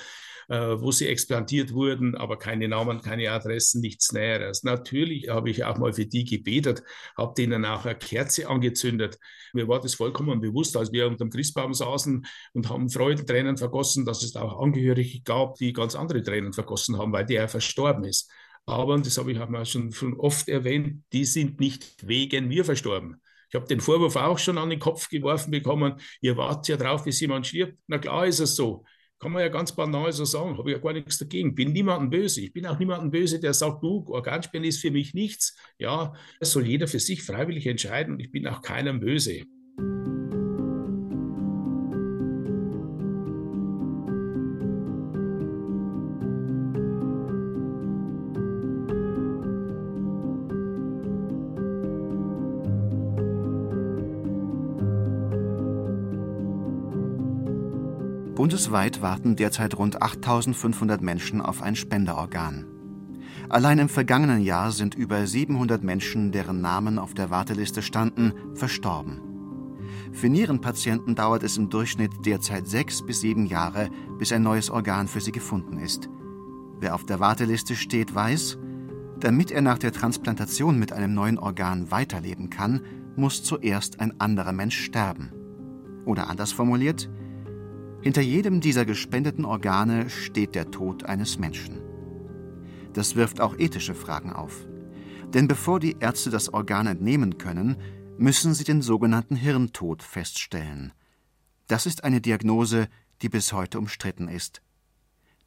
Äh, 0.48 0.78
wo 0.78 0.92
sie 0.92 1.08
explantiert 1.08 1.72
wurden, 1.72 2.14
aber 2.16 2.38
keine 2.38 2.68
Namen, 2.68 3.00
keine 3.00 3.30
Adressen, 3.30 3.80
nichts 3.80 4.12
Näheres. 4.12 4.62
Natürlich 4.62 5.30
habe 5.30 5.48
ich 5.48 5.64
auch 5.64 5.78
mal 5.78 5.94
für 5.94 6.04
die 6.04 6.24
gebetet, 6.24 6.82
habe 7.16 7.32
denen 7.34 7.64
auch 7.64 7.86
eine 7.86 7.96
Kerze 7.96 8.46
angezündet. 8.46 9.18
Mir 9.54 9.68
war 9.68 9.80
das 9.80 9.94
vollkommen 9.94 10.40
bewusst, 10.42 10.76
als 10.76 10.92
wir 10.92 11.06
unter 11.06 11.24
dem 11.24 11.30
Christbaum 11.30 11.72
saßen 11.72 12.26
und 12.52 12.68
haben 12.68 12.90
Freudentränen 12.90 13.56
vergossen, 13.56 14.04
dass 14.04 14.22
es 14.22 14.36
auch 14.36 14.60
Angehörige 14.60 15.22
gab, 15.22 15.54
die 15.54 15.72
ganz 15.72 15.94
andere 15.94 16.22
Tränen 16.22 16.52
vergossen 16.52 16.98
haben, 16.98 17.12
weil 17.12 17.24
der 17.24 17.48
verstorben 17.48 18.04
ist. 18.04 18.30
Aber, 18.66 18.94
und 18.94 19.06
das 19.06 19.18
habe 19.18 19.32
ich 19.32 19.38
auch 19.38 19.48
mal 19.48 19.66
schon, 19.66 19.92
oft 20.18 20.48
erwähnt, 20.48 21.04
die 21.12 21.24
sind 21.24 21.60
nicht 21.60 22.06
wegen 22.06 22.48
mir 22.48 22.64
verstorben. 22.64 23.20
Ich 23.48 23.54
habe 23.54 23.66
den 23.66 23.80
Vorwurf 23.80 24.16
auch 24.16 24.38
schon 24.38 24.58
an 24.58 24.70
den 24.70 24.80
Kopf 24.80 25.08
geworfen 25.08 25.50
bekommen, 25.50 26.00
ihr 26.20 26.36
wartet 26.36 26.68
ja 26.68 26.76
drauf, 26.76 27.04
bis 27.04 27.20
jemand 27.20 27.46
stirbt. 27.46 27.78
Na 27.86 27.98
klar 27.98 28.26
ist 28.26 28.40
es 28.40 28.56
so. 28.56 28.84
Kann 29.20 29.32
man 29.32 29.42
ja 29.42 29.48
ganz 29.48 29.74
banal 29.74 30.12
so 30.12 30.24
sagen, 30.24 30.58
habe 30.58 30.70
ich 30.70 30.76
ja 30.76 30.82
gar 30.82 30.92
nichts 30.92 31.18
dagegen. 31.18 31.54
Bin 31.54 31.72
niemandem 31.72 32.10
böse. 32.10 32.40
Ich 32.40 32.52
bin 32.52 32.66
auch 32.66 32.78
niemandem 32.78 33.10
böse, 33.10 33.38
der 33.38 33.54
sagt, 33.54 33.82
du, 33.82 34.04
Organspende 34.08 34.68
ist 34.68 34.80
für 34.80 34.90
mich 34.90 35.14
nichts. 35.14 35.56
Ja, 35.78 36.14
das 36.40 36.50
soll 36.50 36.66
jeder 36.66 36.88
für 36.88 36.98
sich 36.98 37.22
freiwillig 37.22 37.66
entscheiden 37.66 38.14
und 38.14 38.20
ich 38.20 38.32
bin 38.32 38.46
auch 38.46 38.60
keinem 38.60 39.00
böse. 39.00 39.44
Bundesweit 58.54 59.02
warten 59.02 59.34
derzeit 59.34 59.76
rund 59.76 60.00
8500 60.00 61.02
Menschen 61.02 61.40
auf 61.40 61.60
ein 61.60 61.74
Spenderorgan. 61.74 62.64
Allein 63.48 63.80
im 63.80 63.88
vergangenen 63.88 64.42
Jahr 64.42 64.70
sind 64.70 64.94
über 64.94 65.26
700 65.26 65.82
Menschen, 65.82 66.30
deren 66.30 66.60
Namen 66.60 67.00
auf 67.00 67.14
der 67.14 67.30
Warteliste 67.30 67.82
standen, 67.82 68.32
verstorben. 68.54 69.20
Für 70.12 70.28
Nierenpatienten 70.28 71.16
dauert 71.16 71.42
es 71.42 71.56
im 71.56 71.68
Durchschnitt 71.68 72.12
derzeit 72.24 72.68
sechs 72.68 73.04
bis 73.04 73.22
sieben 73.22 73.46
Jahre, 73.46 73.90
bis 74.20 74.30
ein 74.30 74.44
neues 74.44 74.70
Organ 74.70 75.08
für 75.08 75.20
sie 75.20 75.32
gefunden 75.32 75.78
ist. 75.80 76.08
Wer 76.78 76.94
auf 76.94 77.04
der 77.04 77.18
Warteliste 77.18 77.74
steht, 77.74 78.14
weiß, 78.14 78.56
damit 79.18 79.50
er 79.50 79.62
nach 79.62 79.78
der 79.78 79.90
Transplantation 79.90 80.78
mit 80.78 80.92
einem 80.92 81.12
neuen 81.12 81.40
Organ 81.40 81.90
weiterleben 81.90 82.50
kann, 82.50 82.82
muss 83.16 83.42
zuerst 83.42 83.98
ein 83.98 84.20
anderer 84.20 84.52
Mensch 84.52 84.78
sterben. 84.78 85.32
Oder 86.04 86.30
anders 86.30 86.52
formuliert, 86.52 87.10
hinter 88.04 88.20
jedem 88.20 88.60
dieser 88.60 88.84
gespendeten 88.84 89.46
Organe 89.46 90.10
steht 90.10 90.54
der 90.54 90.70
Tod 90.70 91.04
eines 91.04 91.38
Menschen. 91.38 91.80
Das 92.92 93.16
wirft 93.16 93.40
auch 93.40 93.58
ethische 93.58 93.94
Fragen 93.94 94.30
auf. 94.30 94.66
Denn 95.32 95.48
bevor 95.48 95.80
die 95.80 95.96
Ärzte 96.00 96.28
das 96.28 96.52
Organ 96.52 96.86
entnehmen 96.86 97.38
können, 97.38 97.76
müssen 98.18 98.52
sie 98.52 98.64
den 98.64 98.82
sogenannten 98.82 99.36
Hirntod 99.36 100.02
feststellen. 100.02 100.92
Das 101.66 101.86
ist 101.86 102.04
eine 102.04 102.20
Diagnose, 102.20 102.88
die 103.22 103.30
bis 103.30 103.54
heute 103.54 103.78
umstritten 103.78 104.28
ist. 104.28 104.60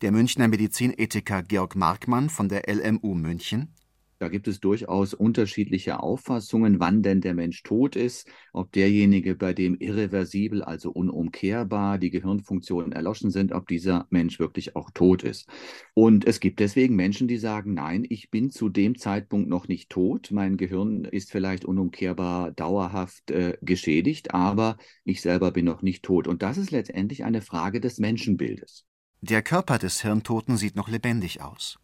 Der 0.01 0.11
Münchner 0.11 0.47
Medizinethiker 0.47 1.43
Georg 1.43 1.75
Markmann 1.75 2.27
von 2.27 2.49
der 2.49 2.63
LMU 2.67 3.13
München 3.13 3.71
da 4.19 4.29
gibt 4.29 4.47
es 4.47 4.59
durchaus 4.59 5.13
unterschiedliche 5.13 6.01
Auffassungen, 6.01 6.79
wann 6.79 7.03
denn 7.03 7.21
der 7.21 7.33
Mensch 7.33 7.63
tot 7.63 7.95
ist, 7.95 8.27
ob 8.53 8.71
derjenige, 8.71 9.35
bei 9.35 9.53
dem 9.53 9.75
irreversibel, 9.79 10.63
also 10.63 10.91
unumkehrbar 10.91 11.97
die 11.97 12.09
Gehirnfunktionen 12.09 12.91
erloschen 12.91 13.31
sind, 13.31 13.51
ob 13.51 13.67
dieser 13.67 14.07
Mensch 14.09 14.39
wirklich 14.39 14.75
auch 14.75 14.89
tot 14.91 15.23
ist. 15.23 15.47
Und 15.93 16.25
es 16.25 16.39
gibt 16.39 16.59
deswegen 16.59 16.95
Menschen, 16.95 17.27
die 17.27 17.37
sagen, 17.37 17.73
nein, 17.73 18.05
ich 18.09 18.31
bin 18.31 18.49
zu 18.49 18.69
dem 18.69 18.97
Zeitpunkt 18.97 19.49
noch 19.49 19.67
nicht 19.67 19.89
tot, 19.89 20.29
mein 20.31 20.57
Gehirn 20.57 21.05
ist 21.05 21.31
vielleicht 21.31 21.65
unumkehrbar 21.65 22.51
dauerhaft 22.51 23.31
äh, 23.31 23.57
geschädigt, 23.61 24.33
aber 24.33 24.77
ich 25.03 25.21
selber 25.21 25.51
bin 25.51 25.65
noch 25.65 25.81
nicht 25.81 26.03
tot. 26.03 26.27
Und 26.27 26.41
das 26.41 26.57
ist 26.57 26.71
letztendlich 26.71 27.23
eine 27.23 27.41
Frage 27.41 27.79
des 27.79 27.99
Menschenbildes. 27.99 28.85
Der 29.21 29.41
Körper 29.41 29.79
des 29.79 30.01
Hirntoten 30.01 30.57
sieht 30.57 30.75
noch 30.75 30.89
lebendig 30.89 31.41
aus. 31.41 31.79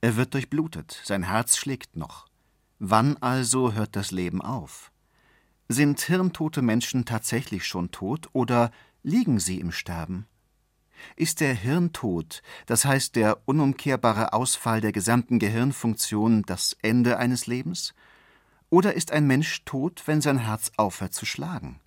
Er 0.00 0.16
wird 0.16 0.34
durchblutet, 0.34 1.00
sein 1.04 1.24
Herz 1.24 1.56
schlägt 1.56 1.96
noch. 1.96 2.26
Wann 2.78 3.16
also 3.18 3.72
hört 3.72 3.96
das 3.96 4.10
Leben 4.10 4.42
auf? 4.42 4.92
Sind 5.68 6.00
hirntote 6.00 6.62
Menschen 6.62 7.04
tatsächlich 7.04 7.64
schon 7.64 7.90
tot 7.90 8.28
oder 8.32 8.70
liegen 9.02 9.40
sie 9.40 9.58
im 9.58 9.72
Sterben? 9.72 10.26
Ist 11.16 11.40
der 11.40 11.54
Hirntod, 11.54 12.42
das 12.66 12.84
heißt 12.84 13.16
der 13.16 13.38
unumkehrbare 13.46 14.32
Ausfall 14.32 14.80
der 14.80 14.92
gesamten 14.92 15.38
Gehirnfunktion, 15.38 16.42
das 16.42 16.76
Ende 16.82 17.18
eines 17.18 17.46
Lebens? 17.46 17.94
Oder 18.70 18.94
ist 18.94 19.12
ein 19.12 19.26
Mensch 19.26 19.64
tot, 19.64 20.02
wenn 20.06 20.20
sein 20.20 20.38
Herz 20.38 20.72
aufhört 20.76 21.14
zu 21.14 21.26
schlagen? 21.26 21.80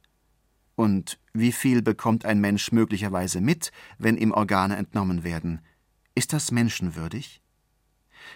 Und 0.76 1.20
wie 1.34 1.52
viel 1.52 1.82
bekommt 1.82 2.26
ein 2.26 2.40
Mensch 2.40 2.72
möglicherweise 2.72 3.42
mit, 3.42 3.72
wenn 3.98 4.18
ihm 4.18 4.32
Organe 4.32 4.78
entnommen 4.78 5.24
werden? 5.24 5.62
Ist 6.16 6.34
das 6.34 6.52
menschenwürdig? 6.52 7.42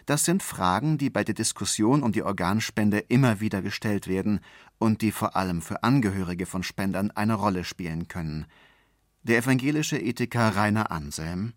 Das 0.06 0.26
sind 0.26 0.44
Fragen, 0.44 0.98
die 0.98 1.10
bei 1.10 1.24
der 1.24 1.36
Diskussion 1.36 2.04
um 2.04 2.12
die 2.12 2.24
Organspende 2.24 3.00
immer 3.00 3.40
wieder 3.40 3.62
gestellt 3.62 4.08
werden 4.08 4.42
und 4.78 5.02
die 5.02 5.12
vor 5.12 5.36
allem 5.36 5.62
für 5.62 5.84
Angehörige 5.84 6.46
von 6.46 6.64
Spendern 6.64 7.12
eine 7.12 7.36
Rolle 7.36 7.64
spielen 7.64 8.10
können. 8.10 8.46
Der 9.24 9.38
evangelische 9.38 9.98
Ethiker 9.98 10.58
Rainer 10.58 10.92
Anselm 10.92 11.54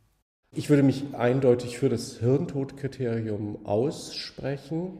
Ich 0.52 0.70
würde 0.70 0.84
mich 0.84 1.14
eindeutig 1.14 1.78
für 1.78 1.88
das 1.88 2.18
Hirntodkriterium 2.18 3.66
aussprechen. 3.66 4.98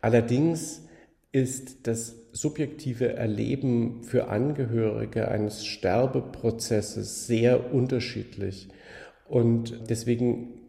Allerdings 0.00 0.82
ist 1.30 1.86
das 1.86 2.16
subjektive 2.32 3.12
Erleben 3.12 4.02
für 4.02 4.28
Angehörige 4.28 5.28
eines 5.28 5.64
Sterbeprozesses 5.64 7.28
sehr 7.28 7.72
unterschiedlich. 7.72 8.68
Und 9.28 9.88
deswegen 9.88 10.59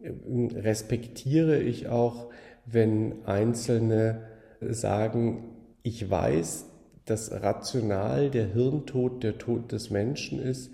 respektiere 0.54 1.60
ich 1.60 1.88
auch, 1.88 2.30
wenn 2.66 3.24
Einzelne 3.26 4.22
sagen, 4.60 5.44
ich 5.82 6.08
weiß, 6.08 6.66
das 7.04 7.32
rational 7.32 8.30
der 8.30 8.46
Hirntod 8.46 9.22
der 9.22 9.38
Tod 9.38 9.72
des 9.72 9.90
Menschen 9.90 10.40
ist, 10.40 10.70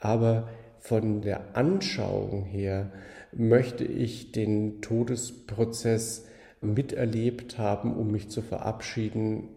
aber 0.00 0.48
von 0.80 1.22
der 1.22 1.56
Anschauung 1.56 2.44
her 2.44 2.90
möchte 3.32 3.84
ich 3.84 4.32
den 4.32 4.80
Todesprozess 4.80 6.26
miterlebt 6.60 7.58
haben, 7.58 7.96
um 7.96 8.10
mich 8.10 8.30
zu 8.30 8.42
verabschieden, 8.42 9.48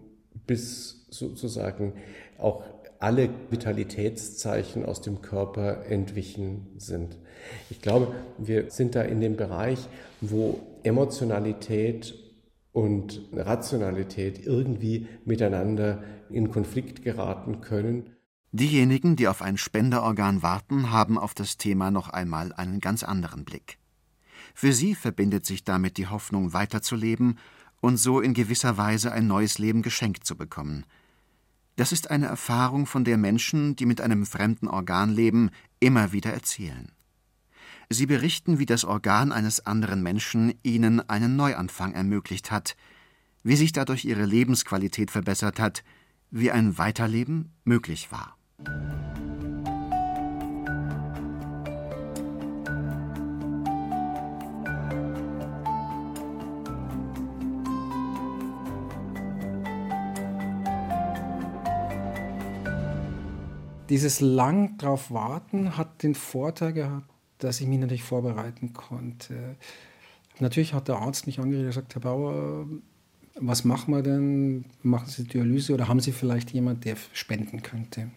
bis 0.46 1.08
sozusagen 1.10 1.94
auch 2.38 2.64
alle 3.02 3.30
Vitalitätszeichen 3.50 4.86
aus 4.86 5.02
dem 5.02 5.22
Körper 5.22 5.86
entwichen 5.88 6.68
sind. 6.78 7.18
Ich 7.70 7.82
glaube, 7.82 8.14
wir 8.38 8.70
sind 8.70 8.96
da 8.96 9.02
in 9.02 9.20
dem 9.20 9.36
Bereich, 9.36 9.88
wo 10.22 10.62
Emotionalität 10.84 12.14
und 12.72 13.22
Rationalität 13.34 14.46
irgendwie 14.46 15.08
miteinander 15.26 16.04
in 16.30 16.52
Konflikt 16.52 17.04
geraten 17.04 17.62
können. 17.62 18.16
Diejenigen, 18.52 19.16
die 19.16 19.28
auf 19.28 19.42
ein 19.42 19.58
Spenderorgan 19.58 20.44
warten, 20.44 20.92
haben 20.92 21.18
auf 21.18 21.34
das 21.34 21.58
Thema 21.58 21.90
noch 21.90 22.10
einmal 22.10 22.54
einen 22.54 22.82
ganz 22.82 23.04
anderen 23.04 23.46
Blick. 23.46 23.78
Für 24.54 24.74
sie 24.74 24.94
verbindet 24.94 25.46
sich 25.46 25.64
damit 25.64 25.98
die 25.98 26.08
Hoffnung, 26.08 26.54
weiterzuleben 26.54 27.40
und 27.80 27.98
so 27.98 28.20
in 28.20 28.34
gewisser 28.34 28.78
Weise 28.78 29.12
ein 29.12 29.26
neues 29.26 29.58
Leben 29.58 29.82
geschenkt 29.82 30.26
zu 30.26 30.36
bekommen. 30.36 30.86
Das 31.76 31.92
ist 31.92 32.12
eine 32.12 32.28
Erfahrung, 32.28 32.86
von 32.86 33.04
der 33.04 33.18
Menschen, 33.18 33.76
die 33.76 33.86
mit 33.86 34.02
einem 34.02 34.26
fremden 34.26 34.68
Organ 34.68 35.10
leben, 35.10 35.50
immer 35.80 36.12
wieder 36.12 36.32
erzählen. 36.32 36.92
Sie 37.90 38.06
berichten, 38.06 38.60
wie 38.60 38.66
das 38.66 38.86
Organ 38.86 39.32
eines 39.32 39.66
anderen 39.66 40.02
Menschen 40.02 40.54
ihnen 40.64 41.08
einen 41.10 41.36
Neuanfang 41.36 41.94
ermöglicht 41.94 42.52
hat, 42.52 42.76
wie 43.44 43.56
sich 43.56 43.74
dadurch 43.74 44.06
ihre 44.06 44.26
Lebensqualität 44.26 45.12
verbessert 45.12 45.60
hat, 45.60 45.84
wie 46.30 46.52
ein 46.52 46.78
Weiterleben 46.78 47.52
möglich 47.66 48.10
war. 48.12 48.38
Dieses 63.92 64.22
lang 64.22 64.78
drauf 64.78 65.12
warten 65.12 65.76
hat 65.76 66.02
den 66.02 66.16
Vorteil 66.16 66.72
gehabt, 66.72 67.12
dass 67.40 67.60
ich 67.60 67.68
mich 67.68 67.78
natürlich 67.78 68.04
vorbereiten 68.04 68.72
konnte. 68.72 69.58
Natürlich 70.40 70.74
hat 70.74 70.88
der 70.88 70.96
Arzt 70.96 71.26
mich 71.28 71.40
angeredet 71.40 71.66
und 71.66 71.70
gesagt, 71.72 71.96
Herr 71.96 72.02
Bauer, 72.02 72.68
was 73.36 73.66
machen 73.66 73.94
wir 73.94 74.02
denn? 74.02 74.64
Machen 74.82 75.10
Sie 75.10 75.26
Dialyse 75.26 75.74
oder 75.74 75.90
haben 75.90 76.00
Sie 76.00 76.14
vielleicht 76.14 76.52
jemanden, 76.52 76.84
der 76.84 76.96
spenden 77.12 77.64
könnte? 77.64 78.12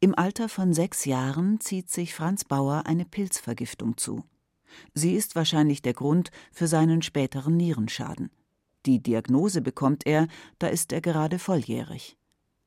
Im 0.00 0.14
Alter 0.14 0.50
von 0.50 0.74
sechs 0.74 1.06
Jahren 1.06 1.58
zieht 1.58 1.88
sich 1.88 2.14
Franz 2.14 2.44
Bauer 2.44 2.82
eine 2.84 3.06
Pilzvergiftung 3.06 3.96
zu. 3.96 4.24
Sie 4.92 5.14
ist 5.14 5.36
wahrscheinlich 5.36 5.80
der 5.80 5.94
Grund 5.94 6.30
für 6.52 6.68
seinen 6.68 7.00
späteren 7.00 7.56
Nierenschaden. 7.56 8.28
Die 8.84 9.02
Diagnose 9.02 9.62
bekommt 9.62 10.06
er, 10.06 10.28
da 10.58 10.66
ist 10.66 10.92
er 10.92 11.00
gerade 11.00 11.38
volljährig. 11.38 12.17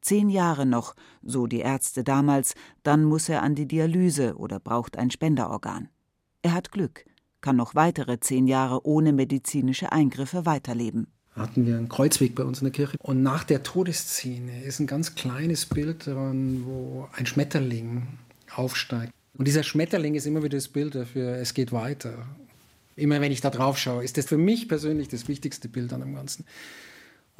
Zehn 0.02 0.30
Jahre 0.30 0.66
noch, 0.66 0.96
so 1.24 1.48
die 1.48 1.60
Ärzte 1.60 2.04
damals, 2.04 2.56
dann 2.84 3.04
muss 3.04 3.30
er 3.30 3.44
an 3.44 3.56
die 3.56 3.68
Dialyse 3.68 4.36
oder 4.36 4.60
braucht 4.60 4.98
ein 4.98 5.12
Spenderorgan. 5.12 5.90
Er 6.42 6.54
hat 6.54 6.72
Glück, 6.72 7.06
kann 7.40 7.56
noch 7.56 7.76
weitere 7.76 8.20
zehn 8.20 8.48
Jahre 8.48 8.86
ohne 8.86 9.14
medizinische 9.14 9.92
Eingriffe 9.92 10.46
weiterleben 10.46 11.08
hatten 11.36 11.66
wir 11.66 11.78
einen 11.78 11.90
Kreuzweg 11.90 12.36
bei 12.36 12.44
uns 12.44 12.60
in 12.60 12.66
der 12.66 12.74
Kirche. 12.74 12.98
Und 13.00 13.24
nach 13.24 13.44
der 13.44 13.64
Todesszene 13.64 14.64
ist 14.64 14.80
ein 14.80 14.88
ganz 14.88 15.16
kleines 15.16 15.66
Bild 15.66 16.08
dran, 16.08 16.64
wo 16.66 17.08
ein 17.14 17.26
Schmetterling 17.26 18.08
aufsteigt. 18.56 19.14
Und 19.38 19.48
dieser 19.48 19.64
Schmetterling 19.64 20.16
ist 20.16 20.26
immer 20.26 20.44
wieder 20.44 20.58
das 20.58 20.68
Bild 20.68 20.94
dafür, 20.94 21.38
es 21.38 21.54
geht 21.54 21.72
weiter. 21.72 22.28
Immer 22.96 23.22
wenn 23.22 23.32
ich 23.32 23.42
da 23.42 23.50
drauf 23.50 23.78
schaue, 23.78 24.04
ist 24.04 24.18
das 24.18 24.26
für 24.26 24.38
mich 24.38 24.68
persönlich 24.68 25.08
das 25.08 25.28
wichtigste 25.28 25.70
Bild 25.70 25.94
an 25.94 26.02
dem 26.02 26.14
Ganzen. 26.14 26.46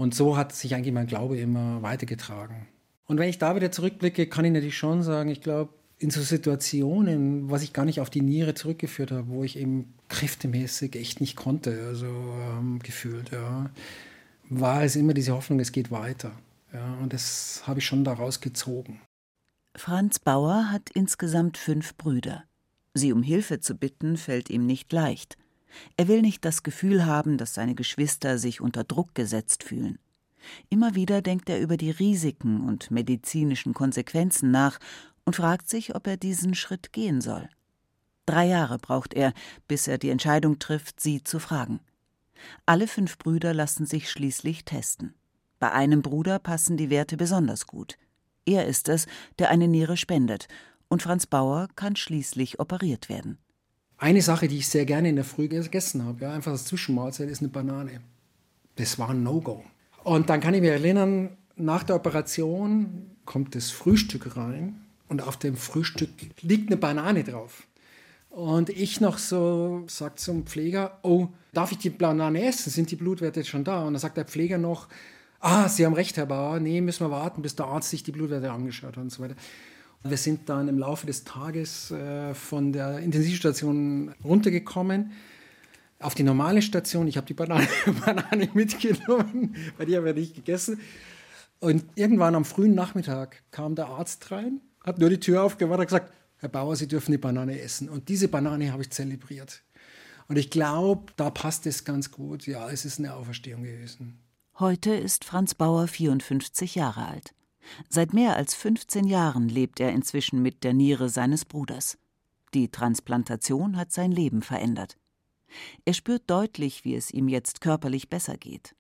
Und 0.02 0.16
so 0.16 0.36
hat 0.36 0.52
sich 0.52 0.74
eigentlich 0.74 0.96
mein 0.96 1.06
Glaube 1.06 1.38
immer 1.38 1.84
weitergetragen. 1.84 2.66
Und 3.06 3.20
wenn 3.20 3.30
ich 3.30 3.38
da 3.38 3.56
wieder 3.56 3.72
zurückblicke, 3.72 4.26
kann 4.26 4.44
ich 4.46 4.52
natürlich 4.52 4.76
schon 4.76 5.04
sagen, 5.04 5.30
ich 5.30 5.42
glaube, 5.42 5.76
in 6.00 6.10
so 6.10 6.24
Situationen, 6.24 7.52
was 7.52 7.62
ich 7.62 7.72
gar 7.72 7.86
nicht 7.86 8.02
auf 8.02 8.10
die 8.10 8.22
Niere 8.22 8.56
zurückgeführt 8.56 9.12
habe, 9.12 9.28
wo 9.28 9.44
ich 9.44 9.60
eben 9.60 9.94
kräftemäßig 10.10 10.96
echt 10.96 11.22
nicht 11.22 11.36
konnte, 11.36 11.86
also 11.88 12.08
ähm, 12.08 12.80
gefühlt, 12.80 13.30
ja, 13.30 13.70
war 14.50 14.84
es 14.84 14.96
immer 14.96 15.14
diese 15.14 15.36
Hoffnung, 15.36 15.60
es 15.60 15.72
geht 15.72 15.92
weiter. 15.92 16.32
Ja, 16.74 16.96
und 16.96 17.14
das 17.14 17.62
habe 17.68 17.78
ich 17.78 17.86
schon 17.86 18.04
daraus 18.04 18.42
gezogen. 18.42 19.02
Franz 19.76 20.18
Bauer 20.18 20.72
hat 20.72 20.90
insgesamt 20.96 21.60
fünf 21.60 21.96
Brüder. 21.96 22.46
Sie 22.96 23.14
um 23.14 23.22
Hilfe 23.22 23.60
zu 23.60 23.76
bitten, 23.76 24.18
fällt 24.18 24.50
ihm 24.50 24.66
nicht 24.66 24.92
leicht. 24.92 25.38
Er 25.98 26.08
will 26.08 26.22
nicht 26.22 26.46
das 26.46 26.64
Gefühl 26.64 27.06
haben, 27.06 27.38
dass 27.38 27.54
seine 27.54 27.76
Geschwister 27.76 28.38
sich 28.38 28.62
unter 28.62 28.84
Druck 28.84 29.16
gesetzt 29.16 29.64
fühlen. 29.64 30.00
Immer 30.70 30.96
wieder 30.96 31.22
denkt 31.22 31.50
er 31.50 31.60
über 31.60 31.78
die 31.78 31.92
Risiken 31.92 32.62
und 32.62 32.92
medizinischen 32.92 33.74
Konsequenzen 33.74 34.52
nach 34.52 34.80
und 35.24 35.36
fragt 35.36 35.70
sich, 35.70 35.96
ob 35.96 36.08
er 36.08 36.18
diesen 36.18 36.56
Schritt 36.56 36.94
gehen 36.94 37.22
soll. 37.22 37.50
Drei 38.26 38.48
Jahre 38.48 38.78
braucht 38.78 39.14
er, 39.14 39.34
bis 39.68 39.88
er 39.88 39.98
die 39.98 40.10
Entscheidung 40.10 40.60
trifft, 40.60 41.00
sie 41.00 41.24
zu 41.24 41.40
fragen. 41.40 41.80
Alle 42.66 42.88
fünf 42.88 43.18
Brüder 43.18 43.54
lassen 43.54 43.86
sich 43.86 44.10
schließlich 44.10 44.66
testen. 44.66 45.14
Bei 45.60 45.72
einem 45.72 46.02
Bruder 46.02 46.40
passen 46.40 46.78
die 46.78 46.90
Werte 46.90 47.18
besonders 47.18 47.68
gut. 47.68 47.98
Er 48.46 48.66
ist 48.66 48.90
es, 48.90 49.06
der 49.38 49.50
eine 49.50 49.68
Niere 49.68 49.98
spendet, 49.98 50.48
und 50.88 51.04
Franz 51.04 51.28
Bauer 51.28 51.68
kann 51.76 51.96
schließlich 51.96 52.60
operiert 52.60 53.10
werden. 53.10 53.38
Eine 54.02 54.24
Sache, 54.24 54.48
die 54.48 54.58
ich 54.58 54.68
sehr 54.68 54.86
gerne 54.86 55.10
in 55.10 55.16
der 55.16 55.24
Früh 55.24 55.48
gegessen 55.48 56.04
habe, 56.04 56.24
ja, 56.24 56.34
einfach 56.34 56.54
als 56.54 56.66
Zwischenmahlzeit, 56.66 57.30
ist 57.30 57.42
eine 57.42 57.50
Banane. 57.50 58.02
Das 58.76 58.98
war 58.98 59.12
ein 59.12 59.22
No-Go. 59.22 59.64
Und 60.04 60.32
dann 60.32 60.40
kann 60.40 60.56
ich 60.56 60.62
mich 60.62 60.72
erinnern, 60.72 61.38
nach 61.56 61.84
der 61.84 61.98
Operation 61.98 63.12
kommt 63.26 63.54
das 63.54 63.70
Frühstück 63.70 64.36
rein 64.36 64.82
und 65.08 65.22
auf 65.22 65.38
dem 65.38 65.56
Frühstück 65.56 66.10
liegt 66.42 66.72
eine 66.72 66.78
Banane 66.78 67.24
drauf. 67.24 67.68
Und 68.32 68.70
ich 68.72 69.02
noch 69.02 69.20
so, 69.20 69.84
sagt 69.86 70.20
zum 70.20 70.48
Pfleger, 70.48 70.98
oh, 71.04 71.28
darf 71.54 71.72
ich 71.72 71.78
die 71.78 71.92
Banane 71.92 72.44
essen? 72.44 72.72
Sind 72.72 72.90
die 72.90 72.96
Blutwerte 72.96 73.46
schon 73.46 73.64
da? 73.64 73.84
Und 73.84 73.94
dann 73.94 74.02
sagt 74.02 74.18
der 74.18 74.26
Pfleger 74.26 74.58
noch, 74.58 74.88
ah, 75.42 75.70
Sie 75.70 75.86
haben 75.86 75.94
recht, 75.94 76.18
Herr 76.18 76.26
Bauer, 76.26 76.60
nee, 76.60 76.82
müssen 76.82 77.06
wir 77.06 77.12
warten, 77.12 77.44
bis 77.44 77.56
der 77.56 77.68
Arzt 77.68 77.92
sich 77.92 78.02
die 78.02 78.12
Blutwerte 78.12 78.52
angeschaut 78.52 78.98
hat 78.98 79.04
und 79.04 79.12
so 79.12 79.22
weiter. 79.22 79.36
Wir 80.04 80.18
sind 80.18 80.50
dann 80.50 80.68
im 80.68 80.80
Laufe 80.80 81.06
des 81.06 81.24
Tages 81.24 81.92
äh, 81.92 82.34
von 82.34 82.74
der 82.74 83.00
Intensivstation 83.00 84.14
runtergekommen 84.24 85.12
auf 86.00 86.16
die 86.16 86.24
normale 86.24 86.62
Station. 86.62 87.08
Ich 87.08 87.18
habe 87.18 87.28
die 87.28 87.36
Banane, 87.36 87.68
Banane 88.06 88.50
mitgenommen, 88.54 89.56
weil 89.78 89.86
die 89.86 89.96
haben 89.96 90.06
wir 90.06 90.14
nicht 90.14 90.36
gegessen. 90.36 90.80
Und 91.60 91.86
irgendwann 91.96 92.34
am 92.34 92.46
frühen 92.46 92.74
Nachmittag 92.74 93.44
kam 93.52 93.76
der 93.76 93.88
Arzt 93.88 94.32
rein 94.32 94.62
hat 94.84 95.00
nur 95.00 95.10
die 95.10 95.20
Tür 95.20 95.44
aufgemacht 95.44 95.80
und 95.80 95.86
gesagt, 95.86 96.14
Herr 96.38 96.50
Bauer, 96.50 96.76
Sie 96.76 96.88
dürfen 96.88 97.12
die 97.12 97.18
Banane 97.18 97.60
essen. 97.60 97.90
Und 97.90 98.10
diese 98.10 98.28
Banane 98.28 98.72
habe 98.72 98.82
ich 98.82 98.90
zelebriert. 98.90 99.62
Und 100.28 100.38
ich 100.38 100.50
glaube, 100.50 101.12
da 101.18 101.30
passt 101.30 101.66
es 101.68 101.84
ganz 101.84 102.12
gut. 102.12 102.48
Ja, 102.48 102.70
es 102.70 102.86
ist 102.86 103.00
eine 103.00 103.14
Auferstehung 103.14 103.64
gewesen. 103.64 104.20
Heute 104.58 104.94
ist 104.94 105.26
Franz 105.26 105.54
Bauer 105.54 105.88
54 105.88 106.76
Jahre 106.76 107.06
alt. 107.06 107.34
Seit 107.90 108.14
mehr 108.14 108.36
als 108.36 108.54
15 108.56 109.06
Jahren 109.06 109.50
lebt 109.50 109.80
er 109.80 109.92
inzwischen 109.92 110.42
mit 110.42 110.64
der 110.64 110.74
Niere 110.74 111.10
seines 111.10 111.46
Bruders. 111.46 111.98
Die 112.54 112.70
Transplantation 112.70 113.78
hat 113.78 113.92
sein 113.92 114.12
Leben 114.12 114.42
verändert. 114.42 114.98
Er 115.86 115.94
spürt 115.94 116.24
deutlich, 116.30 116.86
wie 116.86 116.96
es 116.96 117.12
ihm 117.12 117.28
jetzt 117.28 117.62
körperlich 117.62 118.10
besser 118.10 118.38
geht. 118.38 118.76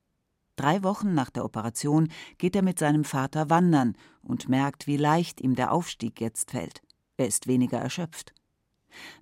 Drei 0.56 0.84
Wochen 0.84 1.13
nach 1.13 1.30
der 1.30 1.46
Operation 1.46 2.10
geht 2.38 2.56
er 2.56 2.62
mit 2.62 2.80
seinem 2.80 3.04
Vater 3.04 3.50
wandern 3.50 3.96
und 4.22 4.50
merkt, 4.50 4.88
wie 4.88 4.98
leicht 4.98 5.41
ihm 5.41 5.56
der 5.56 5.72
Aufstieg 5.72 6.20
jetzt 6.22 6.52
fällt. 6.52 6.82
Er 7.17 7.28
ist 7.28 7.48
weniger 7.48 7.80
erschöpft. 7.80 8.34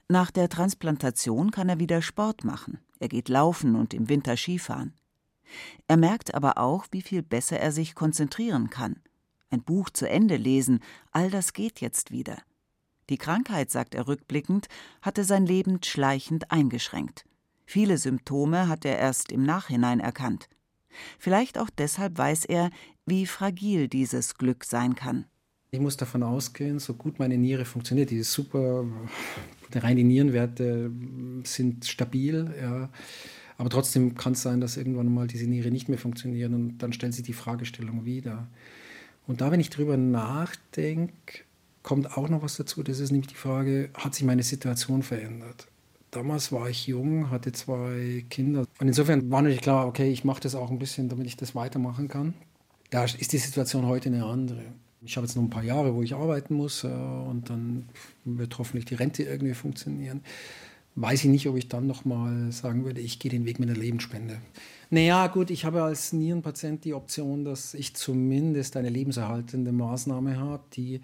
Nach 0.08 0.32
der 0.32 0.50
Transplantation 0.50 1.52
kann 1.52 1.70
er 1.70 1.80
wieder 1.80 2.02
Sport 2.02 2.44
machen. 2.44 2.80
Er 3.00 3.08
geht 3.08 3.30
laufen 3.30 3.76
und 3.76 3.94
im 3.94 4.10
Winter 4.10 4.36
Skifahren. 4.36 4.94
Er 5.88 5.98
merkt 5.98 6.34
aber 6.34 6.58
auch, 6.58 6.88
wie 6.92 7.02
viel 7.02 7.22
besser 7.22 7.60
er 7.60 7.72
sich 7.72 7.96
konzentrieren 7.96 8.70
kann. 8.70 9.00
Ein 9.50 9.64
Buch 9.64 9.90
zu 9.90 10.08
Ende 10.08 10.38
lesen, 10.38 10.80
all 11.12 11.32
das 11.32 11.54
geht 11.54 11.82
jetzt 11.82 12.12
wieder. 12.12 12.38
Die 13.10 13.18
Krankheit, 13.18 13.72
sagt 13.72 13.96
er 13.96 14.08
rückblickend, 14.08 14.68
hatte 15.02 15.24
sein 15.24 15.46
Leben 15.46 15.82
schleichend 15.84 16.52
eingeschränkt. 16.52 17.26
Viele 17.66 17.98
Symptome 17.98 18.68
hat 18.68 18.86
er 18.86 18.98
erst 18.98 19.32
im 19.32 19.44
Nachhinein 19.44 20.00
erkannt. 20.00 20.50
Vielleicht 21.18 21.58
auch 21.58 21.70
deshalb 21.70 22.18
weiß 22.18 22.46
er, 22.46 22.70
wie 23.06 23.26
fragil 23.26 23.88
dieses 23.88 24.36
Glück 24.36 24.64
sein 24.64 24.96
kann. 24.96 25.26
Ich 25.72 25.80
muss 25.80 25.98
davon 25.98 26.24
ausgehen, 26.24 26.80
so 26.80 26.96
gut 26.96 27.20
meine 27.20 27.38
Niere 27.38 27.66
funktioniert, 27.66 28.10
die 28.10 28.18
ist 28.18 28.34
super, 28.34 28.86
rein 29.72 29.98
die 29.98 30.04
Nierenwerte 30.04 30.92
sind 31.44 31.86
stabil, 31.86 32.52
ja. 32.60 32.90
aber 33.58 33.70
trotzdem 33.70 34.16
kann 34.16 34.34
es 34.34 34.42
sein, 34.42 34.62
dass 34.62 34.78
irgendwann 34.78 35.14
mal 35.14 35.28
diese 35.28 35.46
Niere 35.46 35.70
nicht 35.70 35.88
mehr 35.88 36.00
funktioniert 36.00 36.52
und 36.52 36.80
dann 36.80 36.92
stellt 36.92 37.14
sich 37.14 37.24
die 37.24 37.34
Fragestellung 37.34 38.06
wieder. 38.06 38.48
Und 39.30 39.42
da, 39.42 39.52
wenn 39.52 39.60
ich 39.60 39.70
drüber 39.70 39.96
nachdenke, 39.96 41.44
kommt 41.84 42.18
auch 42.18 42.30
noch 42.30 42.42
was 42.42 42.58
dazu. 42.58 42.82
Das 42.82 43.00
ist 43.00 43.12
nämlich 43.12 43.28
die 43.28 43.36
Frage, 43.36 43.92
hat 43.94 44.16
sich 44.16 44.24
meine 44.24 44.42
Situation 44.42 45.04
verändert? 45.04 45.68
Damals 46.10 46.52
war 46.52 46.68
ich 46.68 46.88
jung, 46.88 47.30
hatte 47.30 47.52
zwei 47.52 48.26
Kinder. 48.32 48.66
Und 48.80 48.88
insofern 48.88 49.30
war 49.30 49.44
natürlich 49.44 49.62
klar, 49.62 49.86
okay, 49.86 50.12
ich 50.12 50.24
mache 50.24 50.42
das 50.42 50.56
auch 50.56 50.72
ein 50.72 50.80
bisschen, 50.80 51.10
damit 51.10 51.28
ich 51.28 51.38
das 51.38 51.54
weitermachen 51.54 52.08
kann. 52.08 52.34
Da 52.90 53.04
ist 53.04 53.32
die 53.32 53.38
Situation 53.38 53.86
heute 53.86 54.10
eine 54.10 54.26
andere. 54.26 54.64
Ich 55.04 55.16
habe 55.16 55.28
jetzt 55.28 55.36
noch 55.36 55.44
ein 55.44 55.52
paar 55.52 55.64
Jahre, 55.64 55.94
wo 55.94 56.02
ich 56.02 56.16
arbeiten 56.16 56.56
muss 56.56 56.84
äh, 56.84 56.88
und 56.88 57.52
dann 57.52 57.88
wird 58.26 58.58
hoffentlich 58.58 58.86
die 58.86 58.96
Rente 58.96 59.22
irgendwie 59.22 59.54
funktionieren. 59.54 60.22
Weiß 60.96 61.24
ich 61.24 61.30
nicht, 61.30 61.48
ob 61.48 61.56
ich 61.56 61.70
dann 61.70 61.88
nochmal 61.88 62.52
sagen 62.52 62.84
würde, 62.84 63.02
ich 63.02 63.20
gehe 63.20 63.32
den 63.32 63.46
Weg 63.46 63.60
mit 63.60 63.70
der 63.70 63.78
Lebensspende. 63.78 64.42
Naja, 64.90 65.28
gut, 65.28 65.50
ich 65.50 65.66
habe 65.66 65.84
als 65.84 66.14
Nierenpatient 66.14 66.84
die 66.84 66.94
Option, 66.94 67.46
dass 67.46 67.74
ich 67.74 67.96
zumindest 67.96 68.76
eine 68.76 68.90
lebenserhaltende 68.90 69.72
Maßnahme 69.72 70.38
habe, 70.38 70.64
die 70.74 71.02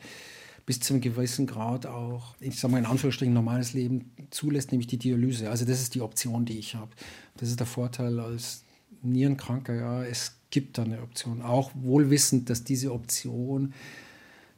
bis 0.65 0.79
zu 0.79 0.93
einem 0.93 1.01
gewissen 1.01 1.45
Grad 1.45 1.85
auch, 1.85 2.35
ich 2.39 2.59
sage 2.59 2.71
mal 2.71 2.79
in 2.79 2.85
Anführungsstrichen, 2.85 3.33
normales 3.33 3.73
Leben 3.73 4.11
zulässt, 4.31 4.71
nämlich 4.71 4.87
die 4.87 4.97
Dialyse. 4.97 5.49
Also 5.49 5.65
das 5.65 5.81
ist 5.81 5.93
die 5.93 6.01
Option, 6.01 6.45
die 6.45 6.57
ich 6.57 6.75
habe. 6.75 6.91
Das 7.37 7.49
ist 7.49 7.59
der 7.59 7.67
Vorteil 7.67 8.19
als 8.19 8.63
Nierenkranker, 9.03 9.75
ja, 9.75 10.03
es 10.03 10.37
gibt 10.49 10.77
da 10.77 10.83
eine 10.83 11.01
Option. 11.01 11.41
Auch 11.41 11.71
wohlwissend, 11.75 12.49
dass 12.49 12.63
diese 12.63 12.91
Option 12.91 13.73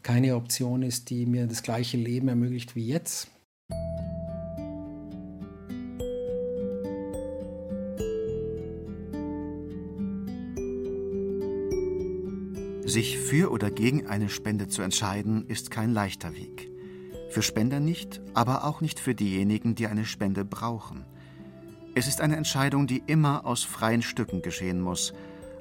keine 0.04 0.36
Option 0.36 0.84
ist, 0.84 1.10
die 1.10 1.26
mir 1.26 1.48
das 1.48 1.64
gleiche 1.64 1.98
Leben 1.98 2.30
ermöglicht 2.30 2.76
wie 2.76 2.88
jetzt. 2.88 3.28
Sich 12.88 13.18
für 13.18 13.52
oder 13.52 13.70
gegen 13.70 14.08
eine 14.08 14.30
Spende 14.30 14.70
zu 14.70 14.82
entscheiden, 14.82 15.46
ist 15.50 15.72
kein 15.72 15.92
leichter 15.94 16.38
Weg. 16.38 16.72
Für 17.30 17.42
Spender 17.42 17.82
nicht, 17.82 18.22
aber 18.34 18.64
auch 18.64 18.80
nicht 18.80 19.02
für 19.02 19.14
diejenigen, 19.14 19.76
die 19.76 19.88
eine 19.88 20.06
Spende 20.06 20.46
brauchen. 20.46 21.04
Es 21.96 22.08
ist 22.08 22.22
eine 22.22 22.38
Entscheidung, 22.38 22.88
die 22.88 23.04
immer 23.06 23.46
aus 23.46 23.66
freien 23.66 24.02
Stücken 24.02 24.42
geschehen 24.42 24.80
muss, 24.80 25.14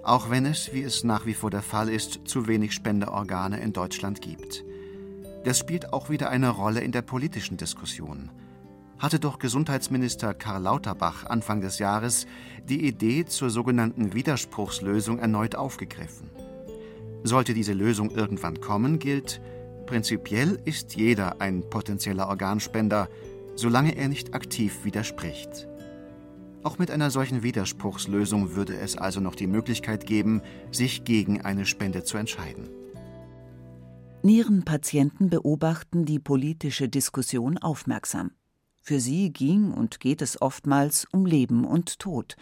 auch 0.04 0.30
wenn 0.30 0.46
es, 0.46 0.72
wie 0.72 0.84
es 0.84 1.02
nach 1.02 1.26
wie 1.26 1.34
vor 1.34 1.50
der 1.50 1.62
Fall 1.62 1.88
ist, 1.88 2.20
zu 2.28 2.46
wenig 2.46 2.72
Spenderorgane 2.72 3.58
in 3.58 3.72
Deutschland 3.72 4.20
gibt. 4.22 4.62
Das 5.42 5.58
spielt 5.58 5.92
auch 5.92 6.08
wieder 6.08 6.30
eine 6.30 6.50
Rolle 6.50 6.78
in 6.78 6.92
der 6.92 7.02
politischen 7.02 7.56
Diskussion. 7.56 8.30
Hatte 9.00 9.18
doch 9.18 9.40
Gesundheitsminister 9.40 10.32
Karl 10.32 10.62
Lauterbach 10.62 11.26
Anfang 11.26 11.60
des 11.60 11.80
Jahres 11.80 12.28
die 12.68 12.86
Idee 12.86 13.24
zur 13.24 13.50
sogenannten 13.50 14.14
Widerspruchslösung 14.14 15.18
erneut 15.18 15.56
aufgegriffen. 15.56 16.30
Sollte 17.26 17.54
diese 17.54 17.72
Lösung 17.72 18.12
irgendwann 18.12 18.60
kommen, 18.60 19.00
gilt, 19.00 19.40
prinzipiell 19.86 20.60
ist 20.64 20.94
jeder 20.94 21.40
ein 21.40 21.68
potenzieller 21.68 22.28
Organspender, 22.28 23.08
solange 23.56 23.96
er 23.96 24.06
nicht 24.06 24.32
aktiv 24.32 24.84
widerspricht. 24.84 25.66
Auch 26.62 26.78
mit 26.78 26.88
einer 26.92 27.10
solchen 27.10 27.42
Widerspruchslösung 27.42 28.54
würde 28.54 28.76
es 28.76 28.96
also 28.96 29.18
noch 29.18 29.34
die 29.34 29.48
Möglichkeit 29.48 30.06
geben, 30.06 30.40
sich 30.70 31.02
gegen 31.02 31.40
eine 31.40 31.66
Spende 31.66 32.04
zu 32.04 32.16
entscheiden. 32.16 32.68
Nierenpatienten 34.22 35.28
beobachten 35.28 36.04
die 36.04 36.20
politische 36.20 36.88
Diskussion 36.88 37.58
aufmerksam. 37.58 38.30
Für 38.82 39.00
sie 39.00 39.32
ging 39.32 39.72
und 39.72 39.98
geht 39.98 40.22
es 40.22 40.40
oftmals 40.40 41.08
um 41.10 41.26
Leben 41.26 41.64
und 41.64 41.98
Tod, 41.98 42.36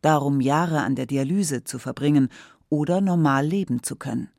darum 0.00 0.40
Jahre 0.40 0.80
an 0.80 0.94
der 0.94 1.04
Dialyse 1.04 1.62
zu 1.62 1.78
verbringen 1.78 2.30
oder 2.70 3.00
normal 3.00 3.46
leben 3.46 3.82
zu 3.82 3.96
können. 3.96 4.30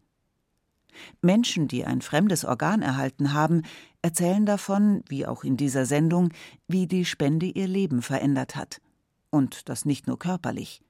Menschen, 1.21 1.67
die 1.67 1.85
ein 1.85 2.01
fremdes 2.01 2.43
Organ 2.43 2.81
erhalten 2.81 3.33
haben, 3.33 3.61
erzählen 4.01 4.45
davon, 4.45 5.03
wie 5.07 5.25
auch 5.25 5.43
in 5.43 5.57
dieser 5.57 5.85
Sendung, 5.85 6.29
wie 6.67 6.87
die 6.87 7.05
Spende 7.05 7.45
ihr 7.45 7.67
Leben 7.67 8.01
verändert 8.01 8.55
hat. 8.55 8.81
Und 9.29 9.69
das 9.69 9.85
nicht 9.85 10.07
nur 10.07 10.19
körperlich. 10.19 10.81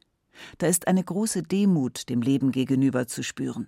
Da 0.58 0.67
ist 0.67 0.88
eine 0.88 1.04
große 1.04 1.43
Demut 1.43 2.10
dem 2.10 2.21
Leben 2.21 2.51
gegenüber 2.51 3.06
zu 3.06 3.23
spüren. 3.23 3.67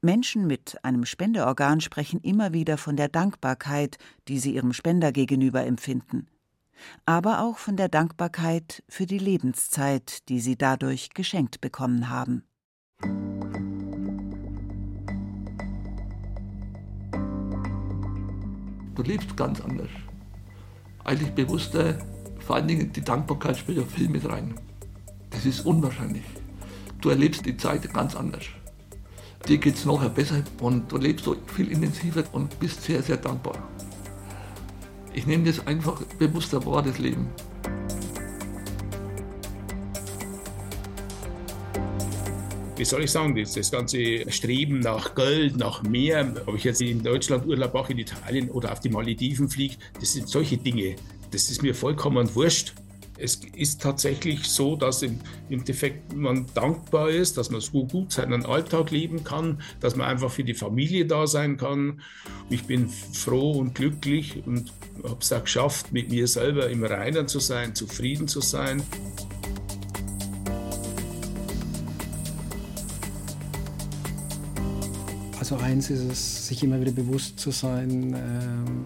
Menschen 0.00 0.46
mit 0.46 0.82
einem 0.82 1.04
Spendeorgan 1.04 1.80
sprechen 1.80 2.20
immer 2.20 2.52
wieder 2.52 2.78
von 2.78 2.96
der 2.96 3.08
Dankbarkeit, 3.08 3.98
die 4.26 4.38
sie 4.38 4.54
ihrem 4.54 4.72
Spender 4.72 5.12
gegenüber 5.12 5.64
empfinden, 5.64 6.26
aber 7.04 7.42
auch 7.42 7.58
von 7.58 7.76
der 7.76 7.88
Dankbarkeit 7.88 8.82
für 8.88 9.06
die 9.06 9.18
Lebenszeit, 9.18 10.28
die 10.28 10.40
sie 10.40 10.56
dadurch 10.56 11.10
geschenkt 11.10 11.60
bekommen 11.60 12.08
haben. 12.08 12.44
Du 18.98 19.04
lebst 19.04 19.36
ganz 19.36 19.60
anders. 19.60 19.90
Eigentlich 21.04 21.30
bewusster, 21.30 22.00
vor 22.40 22.56
allen 22.56 22.66
Dingen 22.66 22.92
die 22.92 23.00
Dankbarkeit 23.00 23.56
spielt 23.56 23.78
ja 23.78 23.84
viel 23.84 24.08
mit 24.08 24.28
rein. 24.28 24.54
Das 25.30 25.46
ist 25.46 25.64
unwahrscheinlich. 25.64 26.24
Du 27.00 27.10
erlebst 27.10 27.46
die 27.46 27.56
Zeit 27.56 27.94
ganz 27.94 28.16
anders. 28.16 28.42
Dir 29.46 29.58
geht 29.58 29.76
es 29.76 29.84
nachher 29.84 30.08
besser 30.08 30.42
und 30.60 30.90
du 30.90 30.96
lebst 30.96 31.26
so 31.26 31.36
viel 31.46 31.70
intensiver 31.70 32.24
und 32.32 32.58
bist 32.58 32.82
sehr, 32.82 33.00
sehr 33.00 33.18
dankbar. 33.18 33.62
Ich 35.12 35.28
nehme 35.28 35.44
das 35.44 35.64
einfach 35.64 36.02
bewusster 36.18 36.66
wahr, 36.66 36.82
das 36.82 36.98
Leben. 36.98 37.28
Wie 42.78 42.84
soll 42.84 43.04
ich 43.04 43.10
sagen, 43.10 43.34
das, 43.34 43.54
das 43.54 43.70
ganze 43.70 44.30
Streben 44.30 44.78
nach 44.78 45.14
Geld, 45.14 45.56
nach 45.56 45.82
mehr, 45.82 46.32
ob 46.46 46.54
ich 46.54 46.64
jetzt 46.64 46.80
in 46.80 47.02
Deutschland 47.02 47.44
Urlaub 47.46 47.74
mache, 47.74 47.92
in 47.92 47.98
Italien 47.98 48.50
oder 48.50 48.70
auf 48.72 48.80
die 48.80 48.88
Malediven 48.88 49.48
fliege, 49.48 49.74
das 49.98 50.12
sind 50.12 50.28
solche 50.28 50.56
Dinge. 50.56 50.94
Das 51.32 51.50
ist 51.50 51.62
mir 51.62 51.74
vollkommen 51.74 52.32
wurscht. 52.34 52.74
Es 53.20 53.40
ist 53.56 53.82
tatsächlich 53.82 54.44
so, 54.44 54.76
dass 54.76 55.02
im 55.02 55.18
Endeffekt 55.50 56.14
man 56.14 56.46
dankbar 56.54 57.10
ist, 57.10 57.36
dass 57.36 57.50
man 57.50 57.60
so 57.60 57.84
gut 57.84 58.12
seinen 58.12 58.46
Alltag 58.46 58.92
leben 58.92 59.24
kann, 59.24 59.60
dass 59.80 59.96
man 59.96 60.06
einfach 60.06 60.30
für 60.30 60.44
die 60.44 60.54
Familie 60.54 61.04
da 61.04 61.26
sein 61.26 61.56
kann. 61.56 62.00
Ich 62.48 62.62
bin 62.64 62.88
froh 62.88 63.52
und 63.58 63.74
glücklich 63.74 64.40
und 64.46 64.72
habe 65.02 65.18
es 65.20 65.32
auch 65.32 65.42
geschafft, 65.42 65.92
mit 65.92 66.12
mir 66.12 66.28
selber 66.28 66.70
im 66.70 66.84
Reinen 66.84 67.26
zu 67.26 67.40
sein, 67.40 67.74
zufrieden 67.74 68.28
zu 68.28 68.40
sein. 68.40 68.84
Also 75.38 75.56
eins 75.56 75.90
ist 75.90 76.00
es, 76.00 76.48
sich 76.48 76.62
immer 76.64 76.80
wieder 76.80 76.92
bewusst 76.92 77.38
zu 77.38 77.50
sein, 77.50 78.14
ähm, 78.14 78.84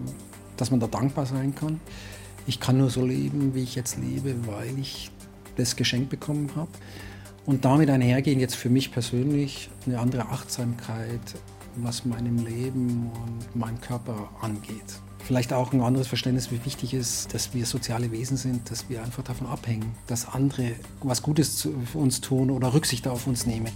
dass 0.57 0.69
man 0.71 0.79
da 0.79 0.87
dankbar 0.87 1.25
sein 1.25 1.55
kann. 1.55 1.79
Ich 2.45 2.59
kann 2.59 2.77
nur 2.77 2.89
so 2.89 3.05
leben, 3.05 3.55
wie 3.55 3.63
ich 3.63 3.75
jetzt 3.75 3.97
lebe, 3.97 4.35
weil 4.45 4.77
ich 4.77 5.09
das 5.55 5.75
Geschenk 5.75 6.09
bekommen 6.09 6.51
habe. 6.55 6.69
Und 7.45 7.65
damit 7.65 7.89
einhergehen 7.89 8.39
jetzt 8.39 8.55
für 8.55 8.69
mich 8.69 8.91
persönlich 8.91 9.69
eine 9.85 9.99
andere 9.99 10.27
Achtsamkeit, 10.29 11.19
was 11.77 12.05
meinem 12.05 12.45
Leben 12.45 13.11
und 13.11 13.55
meinem 13.55 13.81
Körper 13.81 14.29
angeht. 14.41 15.01
Vielleicht 15.19 15.53
auch 15.53 15.73
ein 15.73 15.81
anderes 15.81 16.07
Verständnis, 16.07 16.51
wie 16.51 16.63
wichtig 16.65 16.93
ist, 16.93 17.33
dass 17.33 17.53
wir 17.53 17.65
soziale 17.65 18.11
Wesen 18.11 18.37
sind, 18.37 18.69
dass 18.69 18.89
wir 18.89 19.01
einfach 19.01 19.23
davon 19.23 19.47
abhängen, 19.47 19.93
dass 20.07 20.27
andere 20.27 20.73
was 21.01 21.21
Gutes 21.21 21.67
für 21.91 21.97
uns 21.97 22.21
tun 22.21 22.51
oder 22.51 22.73
Rücksicht 22.73 23.07
auf 23.07 23.25
uns 23.25 23.45
nehmen. 23.45 23.71